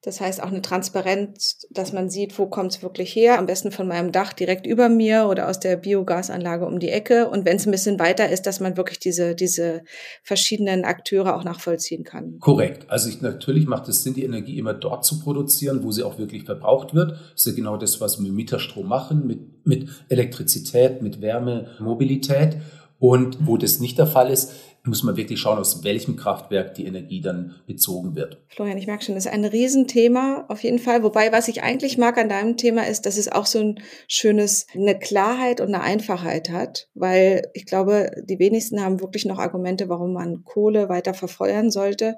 Das 0.07 0.21
heißt 0.21 0.41
auch 0.41 0.47
eine 0.47 0.61
Transparenz, 0.61 1.67
dass 1.69 1.91
man 1.91 2.09
sieht, 2.09 2.39
wo 2.39 2.45
kommt 2.45 2.73
es 2.73 2.81
wirklich 2.81 3.13
her. 3.13 3.37
Am 3.37 3.45
besten 3.45 3.73
von 3.73 3.89
meinem 3.89 4.13
Dach 4.13 4.31
direkt 4.31 4.65
über 4.65 4.87
mir 4.87 5.27
oder 5.29 5.49
aus 5.49 5.59
der 5.59 5.75
Biogasanlage 5.75 6.65
um 6.65 6.79
die 6.79 6.87
Ecke. 6.87 7.27
Und 7.27 7.43
wenn 7.43 7.57
es 7.57 7.67
ein 7.67 7.71
bisschen 7.71 7.99
weiter 7.99 8.29
ist, 8.29 8.43
dass 8.43 8.61
man 8.61 8.77
wirklich 8.77 8.99
diese, 8.99 9.35
diese 9.35 9.83
verschiedenen 10.23 10.85
Akteure 10.85 11.35
auch 11.35 11.43
nachvollziehen 11.43 12.05
kann. 12.05 12.39
Korrekt. 12.39 12.89
Also 12.89 13.09
ich, 13.09 13.19
natürlich 13.19 13.67
macht 13.67 13.89
es 13.89 14.01
Sinn, 14.01 14.13
die 14.13 14.23
Energie 14.23 14.57
immer 14.57 14.73
dort 14.73 15.03
zu 15.03 15.19
produzieren, 15.19 15.83
wo 15.83 15.91
sie 15.91 16.03
auch 16.03 16.17
wirklich 16.17 16.45
verbraucht 16.45 16.93
wird. 16.93 17.11
Das 17.11 17.45
ist 17.45 17.47
ja 17.47 17.51
genau 17.51 17.75
das, 17.75 17.99
was 17.99 18.17
wir 18.17 18.23
mit 18.27 18.31
Mieterstrom 18.31 18.87
machen, 18.87 19.27
mit, 19.27 19.67
mit 19.67 19.89
Elektrizität, 20.07 21.01
mit 21.01 21.19
Wärme, 21.19 21.67
Mobilität. 21.79 22.55
Und 22.97 23.45
wo 23.45 23.57
das 23.57 23.81
nicht 23.81 23.97
der 23.97 24.07
Fall 24.07 24.31
ist, 24.31 24.53
muss 24.87 25.03
man 25.03 25.17
wirklich 25.17 25.39
schauen, 25.39 25.59
aus 25.59 25.83
welchem 25.83 26.15
Kraftwerk 26.15 26.73
die 26.75 26.85
Energie 26.85 27.21
dann 27.21 27.55
bezogen 27.67 28.15
wird. 28.15 28.41
Florian, 28.47 28.77
ich 28.77 28.87
merke 28.87 29.03
schon, 29.03 29.15
das 29.15 29.25
ist 29.25 29.31
ein 29.31 29.45
Riesenthema 29.45 30.45
auf 30.47 30.63
jeden 30.63 30.79
Fall. 30.79 31.03
Wobei, 31.03 31.31
was 31.31 31.47
ich 31.47 31.63
eigentlich 31.63 31.97
mag 31.97 32.17
an 32.17 32.29
deinem 32.29 32.57
Thema 32.57 32.87
ist, 32.87 33.05
dass 33.05 33.17
es 33.17 33.31
auch 33.31 33.45
so 33.45 33.59
ein 33.59 33.79
schönes, 34.07 34.67
eine 34.73 34.97
Klarheit 34.97 35.61
und 35.61 35.67
eine 35.67 35.81
Einfachheit 35.81 36.49
hat, 36.49 36.87
weil 36.93 37.49
ich 37.53 37.65
glaube, 37.65 38.11
die 38.23 38.39
wenigsten 38.39 38.81
haben 38.81 39.01
wirklich 39.01 39.25
noch 39.25 39.39
Argumente, 39.39 39.89
warum 39.89 40.13
man 40.13 40.43
Kohle 40.43 40.89
weiter 40.89 41.13
verfeuern 41.13 41.71
sollte. 41.71 42.15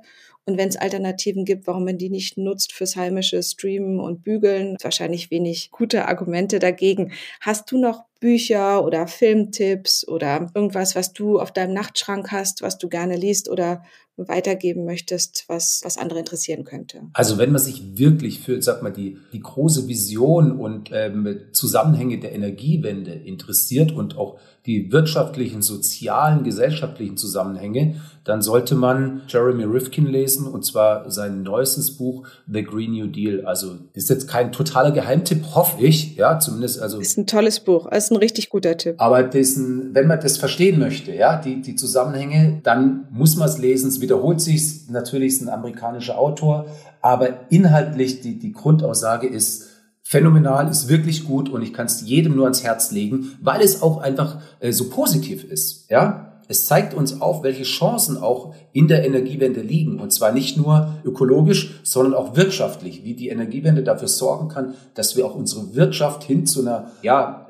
Und 0.50 0.58
wenn 0.58 0.70
es 0.70 0.78
Alternativen 0.78 1.46
gibt, 1.46 1.68
warum 1.68 1.86
man 1.86 2.00
die 2.00 2.10
nicht 2.10 2.36
nutzt 2.38 2.74
fürs 2.74 2.96
heimische 2.96 3.44
Streamen 3.44 4.00
und 4.00 4.24
Bügeln, 4.24 4.78
wahrscheinlich 4.82 5.30
wenig 5.30 5.70
gute 5.70 6.08
Argumente 6.08 6.58
dagegen. 6.58 7.12
Hast 7.40 7.72
du 7.72 7.80
noch 7.80 8.06
Bücher 8.20 8.84
oder 8.84 9.08
Filmtipps 9.08 10.08
oder 10.08 10.50
irgendwas, 10.56 10.96
was 10.96 11.14
du 11.14 11.40
auf 11.40 11.54
deinem 11.54 11.74
Nachtschrank 11.74 12.32
hast, 12.32 12.64
was 12.64 12.80
du 12.80 12.90
gerne 12.90 13.16
liest 13.16 13.48
oder 13.48 13.84
weitergeben 14.18 14.86
möchtest, 14.86 15.46
was, 15.48 15.82
was 15.84 15.98
andere 15.98 16.20
interessieren 16.20 16.66
könnte? 16.66 17.04
Also 17.14 17.38
wenn 17.38 17.52
man 17.52 17.62
sich 17.62 17.98
wirklich 17.98 18.40
für, 18.40 18.62
sag 18.62 18.82
mal, 18.84 18.92
die, 18.92 19.18
die 19.32 19.40
große 19.40 19.88
Vision 19.88 20.52
und 20.52 20.90
ähm, 20.92 21.42
Zusammenhänge 21.54 22.20
der 22.20 22.34
Energiewende 22.34 23.14
interessiert 23.14 23.92
und 23.92 24.18
auch 24.18 24.40
die 24.66 24.92
wirtschaftlichen, 24.92 25.62
sozialen, 25.62 26.44
gesellschaftlichen 26.44 27.16
Zusammenhänge, 27.16 28.02
dann 28.30 28.44
sollte 28.44 28.76
man 28.76 29.24
Jeremy 29.28 29.64
Rifkin 29.64 30.06
lesen 30.06 30.46
und 30.46 30.64
zwar 30.64 31.10
sein 31.10 31.42
neuestes 31.42 31.98
Buch 31.98 32.28
The 32.46 32.64
Green 32.64 32.92
New 32.92 33.08
Deal. 33.08 33.44
Also 33.44 33.78
ist 33.94 34.12
jetzt 34.12 34.28
kein 34.28 34.52
totaler 34.52 34.92
Geheimtipp, 34.92 35.56
hoffe 35.56 35.84
ich, 35.84 36.16
ja, 36.16 36.38
zumindest 36.38 36.80
also. 36.80 37.00
Ist 37.00 37.18
ein 37.18 37.26
tolles 37.26 37.60
Buch, 37.60 37.92
ist 37.92 38.12
ein 38.12 38.18
richtig 38.18 38.50
guter 38.50 38.78
Tipp. 38.78 38.96
Aber 39.00 39.24
dessen, 39.24 39.96
wenn 39.96 40.06
man 40.06 40.20
das 40.20 40.38
verstehen 40.38 40.78
möchte, 40.78 41.12
ja, 41.12 41.42
die, 41.42 41.64
die 41.64 41.76
Zusammenhänge, 41.76 42.62
dann 42.64 43.08
muss 43.10 43.36
man 43.36 43.50
es 43.50 43.58
lesen. 43.58 43.88
Es 43.88 44.00
wiederholt 44.00 44.40
sich, 44.42 44.88
natürlich 44.90 45.34
ist 45.34 45.42
ein 45.42 45.50
amerikanischer 45.50 46.20
Autor, 46.20 46.68
aber 47.02 47.50
inhaltlich 47.50 48.22
die, 48.22 48.38
die 48.38 48.52
Grundaussage 48.52 49.26
ist, 49.26 49.70
phänomenal, 50.04 50.70
ist 50.70 50.88
wirklich 50.88 51.26
gut 51.26 51.50
und 51.50 51.64
ich 51.64 51.74
kann 51.74 51.88
es 51.88 52.02
jedem 52.02 52.36
nur 52.36 52.46
ans 52.46 52.64
Herz 52.64 52.92
legen, 52.92 53.38
weil 53.42 53.62
es 53.62 53.82
auch 53.82 54.02
einfach 54.02 54.40
äh, 54.60 54.72
so 54.72 54.90
positiv 54.90 55.44
ist. 55.44 55.90
Ja, 55.90 56.29
es 56.50 56.66
zeigt 56.66 56.96
uns 56.96 57.22
auf, 57.22 57.44
welche 57.44 57.62
Chancen 57.62 58.18
auch 58.18 58.56
in 58.74 58.88
der 58.88 59.06
Energiewende 59.06 59.62
liegen. 59.62 60.00
Und 60.00 60.12
zwar 60.12 60.32
nicht 60.32 60.58
nur 60.58 60.96
ökologisch, 61.06 61.80
sondern 61.84 62.16
auch 62.16 62.36
wirtschaftlich, 62.36 63.04
wie 63.04 63.14
die 63.14 63.30
Energiewende 63.30 63.84
dafür 63.84 64.08
sorgen 64.08 64.50
kann, 64.50 64.74
dass 64.96 65.16
wir 65.16 65.28
auch 65.28 65.36
unsere 65.36 65.76
Wirtschaft 65.76 66.24
hin 66.24 66.48
zu 66.48 66.62
einer, 66.62 66.92
ja, 67.04 67.46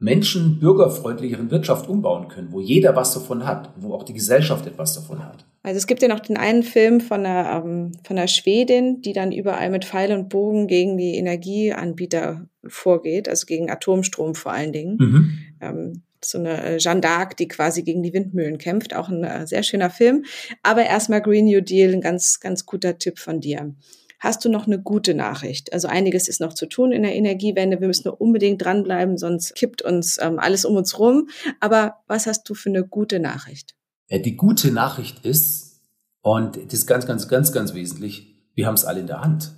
menschen 0.00 0.58
bürgerfreundlicheren 0.58 1.50
Wirtschaft 1.50 1.88
umbauen 1.88 2.26
können, 2.28 2.48
wo 2.50 2.60
jeder 2.60 2.96
was 2.96 3.14
davon 3.14 3.46
hat, 3.46 3.70
wo 3.76 3.94
auch 3.94 4.02
die 4.02 4.14
Gesellschaft 4.14 4.66
etwas 4.66 4.94
davon 4.94 5.24
hat. 5.24 5.44
Also 5.62 5.76
es 5.76 5.86
gibt 5.86 6.02
ja 6.02 6.08
noch 6.08 6.20
den 6.20 6.38
einen 6.38 6.62
Film 6.62 7.00
von 7.00 7.24
einer, 7.26 7.62
ähm, 7.64 7.92
von 8.02 8.18
einer 8.18 8.26
Schwedin, 8.26 9.02
die 9.02 9.12
dann 9.12 9.30
überall 9.30 9.70
mit 9.70 9.84
Pfeil 9.84 10.12
und 10.12 10.30
Bogen 10.30 10.66
gegen 10.66 10.96
die 10.96 11.16
Energieanbieter 11.16 12.46
vorgeht, 12.66 13.28
also 13.28 13.46
gegen 13.46 13.70
Atomstrom 13.70 14.34
vor 14.34 14.52
allen 14.52 14.72
Dingen. 14.72 14.96
Mhm. 14.98 15.38
Ähm, 15.60 16.02
so 16.24 16.38
eine 16.38 16.62
äh, 16.62 16.76
Jeanne 16.78 17.00
d'Arc, 17.00 17.36
die 17.36 17.48
quasi 17.48 17.82
gegen 17.82 18.02
die 18.02 18.12
Windmühlen 18.12 18.58
kämpft. 18.58 18.94
Auch 18.94 19.08
ein 19.08 19.24
äh, 19.24 19.46
sehr 19.46 19.62
schöner 19.62 19.90
Film. 19.90 20.24
Aber 20.62 20.84
erstmal 20.84 21.22
Green 21.22 21.46
New 21.46 21.60
Deal, 21.60 21.92
ein 21.92 22.00
ganz, 22.00 22.40
ganz 22.40 22.66
guter 22.66 22.98
Tipp 22.98 23.18
von 23.18 23.40
dir 23.40 23.74
hast 24.20 24.44
du 24.44 24.50
noch 24.50 24.66
eine 24.66 24.80
gute 24.80 25.14
Nachricht. 25.14 25.72
Also 25.72 25.88
einiges 25.88 26.28
ist 26.28 26.40
noch 26.40 26.52
zu 26.52 26.66
tun 26.66 26.92
in 26.92 27.02
der 27.02 27.16
Energiewende. 27.16 27.80
Wir 27.80 27.88
müssen 27.88 28.06
nur 28.06 28.20
unbedingt 28.20 28.62
dranbleiben, 28.62 29.16
sonst 29.16 29.54
kippt 29.56 29.82
uns 29.82 30.18
ähm, 30.20 30.38
alles 30.38 30.64
um 30.64 30.76
uns 30.76 30.98
rum. 30.98 31.28
Aber 31.58 31.96
was 32.06 32.26
hast 32.26 32.48
du 32.48 32.54
für 32.54 32.68
eine 32.68 32.86
gute 32.86 33.18
Nachricht? 33.18 33.74
Ja, 34.08 34.18
die 34.18 34.36
gute 34.36 34.70
Nachricht 34.70 35.24
ist, 35.24 35.80
und 36.20 36.56
das 36.56 36.74
ist 36.74 36.86
ganz, 36.86 37.06
ganz, 37.06 37.28
ganz, 37.28 37.50
ganz 37.50 37.74
wesentlich, 37.74 38.36
wir 38.54 38.66
haben 38.66 38.74
es 38.74 38.84
alle 38.84 39.00
in 39.00 39.06
der 39.06 39.22
Hand. 39.22 39.52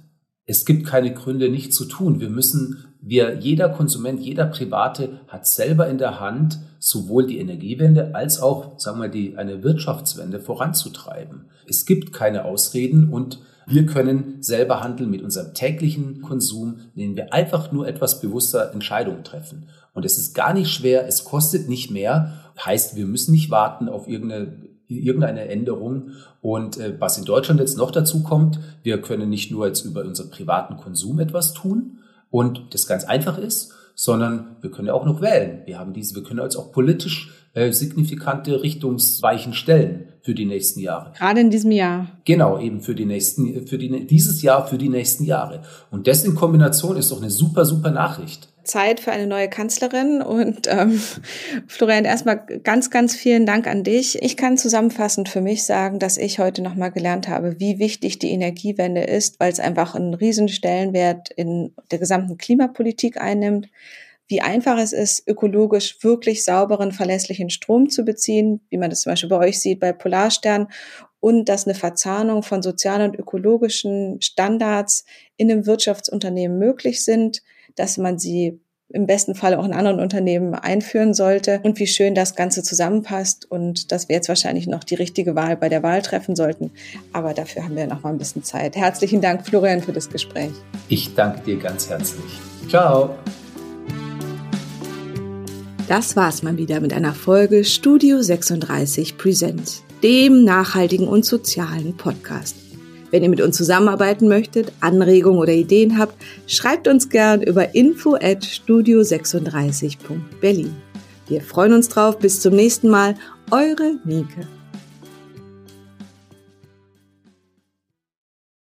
Es 0.45 0.65
gibt 0.65 0.87
keine 0.87 1.15
Gründe, 1.15 1.49
nicht 1.49 1.73
zu 1.73 1.85
tun. 1.85 2.21
Wir 2.21 2.31
müssen, 2.31 2.95
wir, 3.01 3.39
jeder 3.39 3.69
Konsument, 3.69 4.21
jeder 4.21 4.47
Private 4.47 5.21
hat 5.29 5.47
selber 5.47 5.89
in 5.89 5.99
der 5.99 6.19
Hand, 6.21 6.59
sowohl 6.79 7.27
die 7.27 7.39
Energiewende 7.39 8.15
als 8.15 8.41
auch, 8.41 8.79
sagen 8.79 9.01
wir, 9.01 9.09
die, 9.09 9.37
eine 9.37 9.63
Wirtschaftswende 9.63 10.41
voranzutreiben. 10.41 11.47
Es 11.69 11.87
gibt 11.87 12.13
keine 12.13 12.45
Ausreden 12.45 13.09
und 13.11 13.41
wir 13.67 13.87
können 13.87 14.43
selber 14.43 14.81
handeln 14.83 15.11
mit 15.11 15.23
unserem 15.23 15.55
täglichen 15.55 16.21
Konsum, 16.23 16.81
indem 16.95 17.17
wir 17.17 17.33
einfach 17.33 17.71
nur 17.71 17.87
etwas 17.87 18.21
bewusster 18.21 18.73
Entscheidungen 18.73 19.23
treffen. 19.23 19.69
Und 19.95 20.05
es 20.05 20.19
ist 20.19 20.35
gar 20.35 20.53
nicht 20.53 20.71
schwer, 20.71 21.07
es 21.07 21.25
kostet 21.25 21.69
nicht 21.69 21.91
mehr, 21.91 22.53
heißt, 22.65 22.97
wir 22.97 23.07
müssen 23.07 23.33
nicht 23.33 23.51
warten 23.51 23.89
auf 23.89 24.09
irgendeine 24.09 24.59
irgendeine 25.01 25.49
Änderung. 25.49 26.11
Und 26.41 26.79
äh, 26.79 26.95
was 26.99 27.19
in 27.19 27.25
Deutschland 27.25 27.61
jetzt 27.61 27.77
noch 27.77 27.91
dazu 27.91 28.23
kommt, 28.23 28.59
wir 28.83 29.01
können 29.01 29.31
nicht 29.31 29.51
nur 29.51 29.67
jetzt 29.67 29.85
über 29.85 30.05
unseren 30.05 30.31
privaten 30.31 30.77
Konsum 30.77 31.19
etwas 31.21 31.55
tun 31.55 31.99
und 32.31 32.75
das 32.75 32.87
ganz 32.87 33.05
einfach 33.05 33.39
ist, 33.39 33.73
sondern 33.95 34.57
wir 34.61 34.71
können 34.71 34.89
ja 34.89 34.95
auch 34.95 35.05
noch 35.05 35.21
wählen. 35.21 35.63
Wir 35.67 35.79
haben 35.79 35.93
diese, 35.93 36.15
wir 36.15 36.23
können 36.23 36.41
jetzt 36.41 36.57
auch 36.57 36.73
politisch 36.73 37.31
äh, 37.55 37.73
signifikante 37.73 38.63
Richtungsweichen 38.63 39.53
stellen 39.53 40.09
für 40.23 40.35
die 40.35 40.47
nächsten 40.47 40.81
Jahre. 40.81 41.13
Gerade 41.19 41.41
in 41.41 41.51
diesem 41.51 41.71
Jahr. 41.71 42.07
Genau, 42.25 42.59
eben 42.59 42.81
für 42.81 42.95
die 42.95 43.05
nächsten, 43.05 43.67
für 43.67 43.77
die, 43.77 44.07
dieses 44.07 44.41
Jahr, 44.43 44.67
für 44.67 44.79
die 44.79 44.89
nächsten 44.89 45.25
Jahre. 45.25 45.63
Und 45.91 46.07
das 46.07 46.25
in 46.25 46.35
Kombination 46.35 46.97
ist 46.97 47.11
doch 47.11 47.21
eine 47.21 47.31
super, 47.31 47.65
super 47.65 47.91
Nachricht. 47.91 48.49
Zeit 48.65 49.01
für 49.01 49.13
eine 49.13 49.27
neue 49.27 49.49
Kanzlerin. 49.49 50.23
Und 50.23 50.67
ähm, 50.69 51.01
Florian, 51.67 52.05
erstmal 52.05 52.45
ganz, 52.63 52.91
ganz 52.91 53.15
vielen 53.15 53.47
Dank 53.47 53.67
an 53.67 53.85
dich. 53.85 54.23
Ich 54.23 54.37
kann 54.37 54.57
zusammenfassend 54.57 55.29
für 55.29 55.41
mich 55.41 55.65
sagen, 55.65 55.99
dass 55.99 56.17
ich 56.17 56.39
heute 56.39 56.63
nochmal 56.63 56.93
gelernt 56.93 57.29
habe, 57.29 57.59
wie 57.59 57.79
wichtig 57.79 58.19
die 58.19 58.31
Energiewende 58.31 59.03
ist, 59.03 59.41
weil 59.41 59.53
es 59.53 59.61
einfach 59.61 59.95
einen 59.95 60.15
riesen 60.15 60.49
Stellenwert 60.49 61.31
in 61.31 61.75
der 61.91 61.99
gesamten 61.99 62.39
Klimapolitik 62.39 63.21
einnimmt. 63.21 63.69
Wie 64.29 64.41
einfach 64.41 64.79
es 64.79 64.93
ist, 64.93 65.29
ökologisch 65.29 65.99
wirklich 66.03 66.45
sauberen, 66.45 66.93
verlässlichen 66.93 67.51
Strom 67.51 67.91
zu 67.91 68.05
beziehen, 68.05 68.61
wie 68.71 68.79
man 68.79 68.89
das 68.89 69.03
zum 69.03 69.13
Beispiel 69.13 69.29
bei 69.29 69.39
euch 69.39 69.61
sieht 69.61 69.81
bei 69.81 69.93
Polarstern, 69.93 70.69
und 71.23 71.49
dass 71.49 71.67
eine 71.67 71.77
Verzahnung 71.77 72.43
von 72.43 72.63
sozialen 72.63 73.13
und 73.13 73.17
ökologischen 73.17 74.21
Standards 74.21 75.05
in 75.37 75.53
einem 75.53 75.67
Wirtschaftsunternehmen 75.67 76.59
möglich 76.59 77.05
sind, 77.05 77.43
dass 77.77 77.99
man 77.99 78.19
sie 78.19 78.61
im 78.93 79.07
besten 79.07 79.35
Fall 79.35 79.55
auch 79.55 79.65
in 79.65 79.73
anderen 79.73 80.01
Unternehmen 80.01 80.55
einführen 80.55 81.15
sollte 81.15 81.61
und 81.63 81.79
wie 81.79 81.87
schön 81.87 82.15
das 82.15 82.35
Ganze 82.35 82.63
zusammenpasst 82.63 83.51
und 83.51 83.91
dass 83.91 84.09
wir 84.09 84.17
jetzt 84.17 84.29
wahrscheinlich 84.29 84.67
noch 84.67 84.85
die 84.85 84.95
richtige 84.95 85.35
Wahl 85.35 85.57
bei 85.57 85.69
der 85.69 85.83
Wahl 85.83 86.03
treffen 86.03 86.37
sollten. 86.37 86.71
Aber 87.13 87.35
dafür 87.35 87.65
haben 87.65 87.77
wir 87.77 87.87
noch 87.87 88.03
mal 88.03 88.11
ein 88.11 88.19
bisschen 88.19 88.45
Zeit. 88.45 88.77
Herzlichen 88.77 89.21
Dank, 89.21 89.47
Florian, 89.47 89.81
für 89.81 89.93
das 89.93 90.11
Gespräch. 90.11 90.53
Ich 90.89 91.15
danke 91.15 91.41
dir 91.41 91.57
ganz 91.57 91.89
herzlich. 91.89 92.39
Ciao. 92.69 93.15
Das 95.89 96.17
war's 96.17 96.43
mal 96.43 96.57
wieder 96.57 96.81
mit 96.81 96.93
einer 96.93 97.15
Folge 97.15 97.65
Studio 97.65 98.23
36 98.23 99.19
Presents, 99.19 99.83
dem 100.03 100.45
nachhaltigen 100.45 101.09
und 101.09 101.25
sozialen 101.25 101.97
Podcast. 101.97 102.62
Wenn 103.13 103.23
ihr 103.23 103.29
mit 103.29 103.41
uns 103.41 103.57
zusammenarbeiten 103.57 104.27
möchtet, 104.27 104.73
Anregungen 104.81 105.39
oder 105.39 105.53
Ideen 105.53 105.99
habt, 105.99 106.17
schreibt 106.49 106.89
uns 106.89 107.11
gern 107.11 107.43
über 107.43 107.77
info 107.77 108.15
at 108.15 108.43
studio36.berlin. 108.43 110.75
Wir 111.29 111.43
freuen 111.43 111.75
uns 111.75 111.89
drauf. 111.89 112.19
Bis 112.19 112.41
zum 112.41 112.57
nächsten 112.57 112.89
Mal. 112.89 113.15
Eure 113.51 113.99
Nike. 114.05 114.47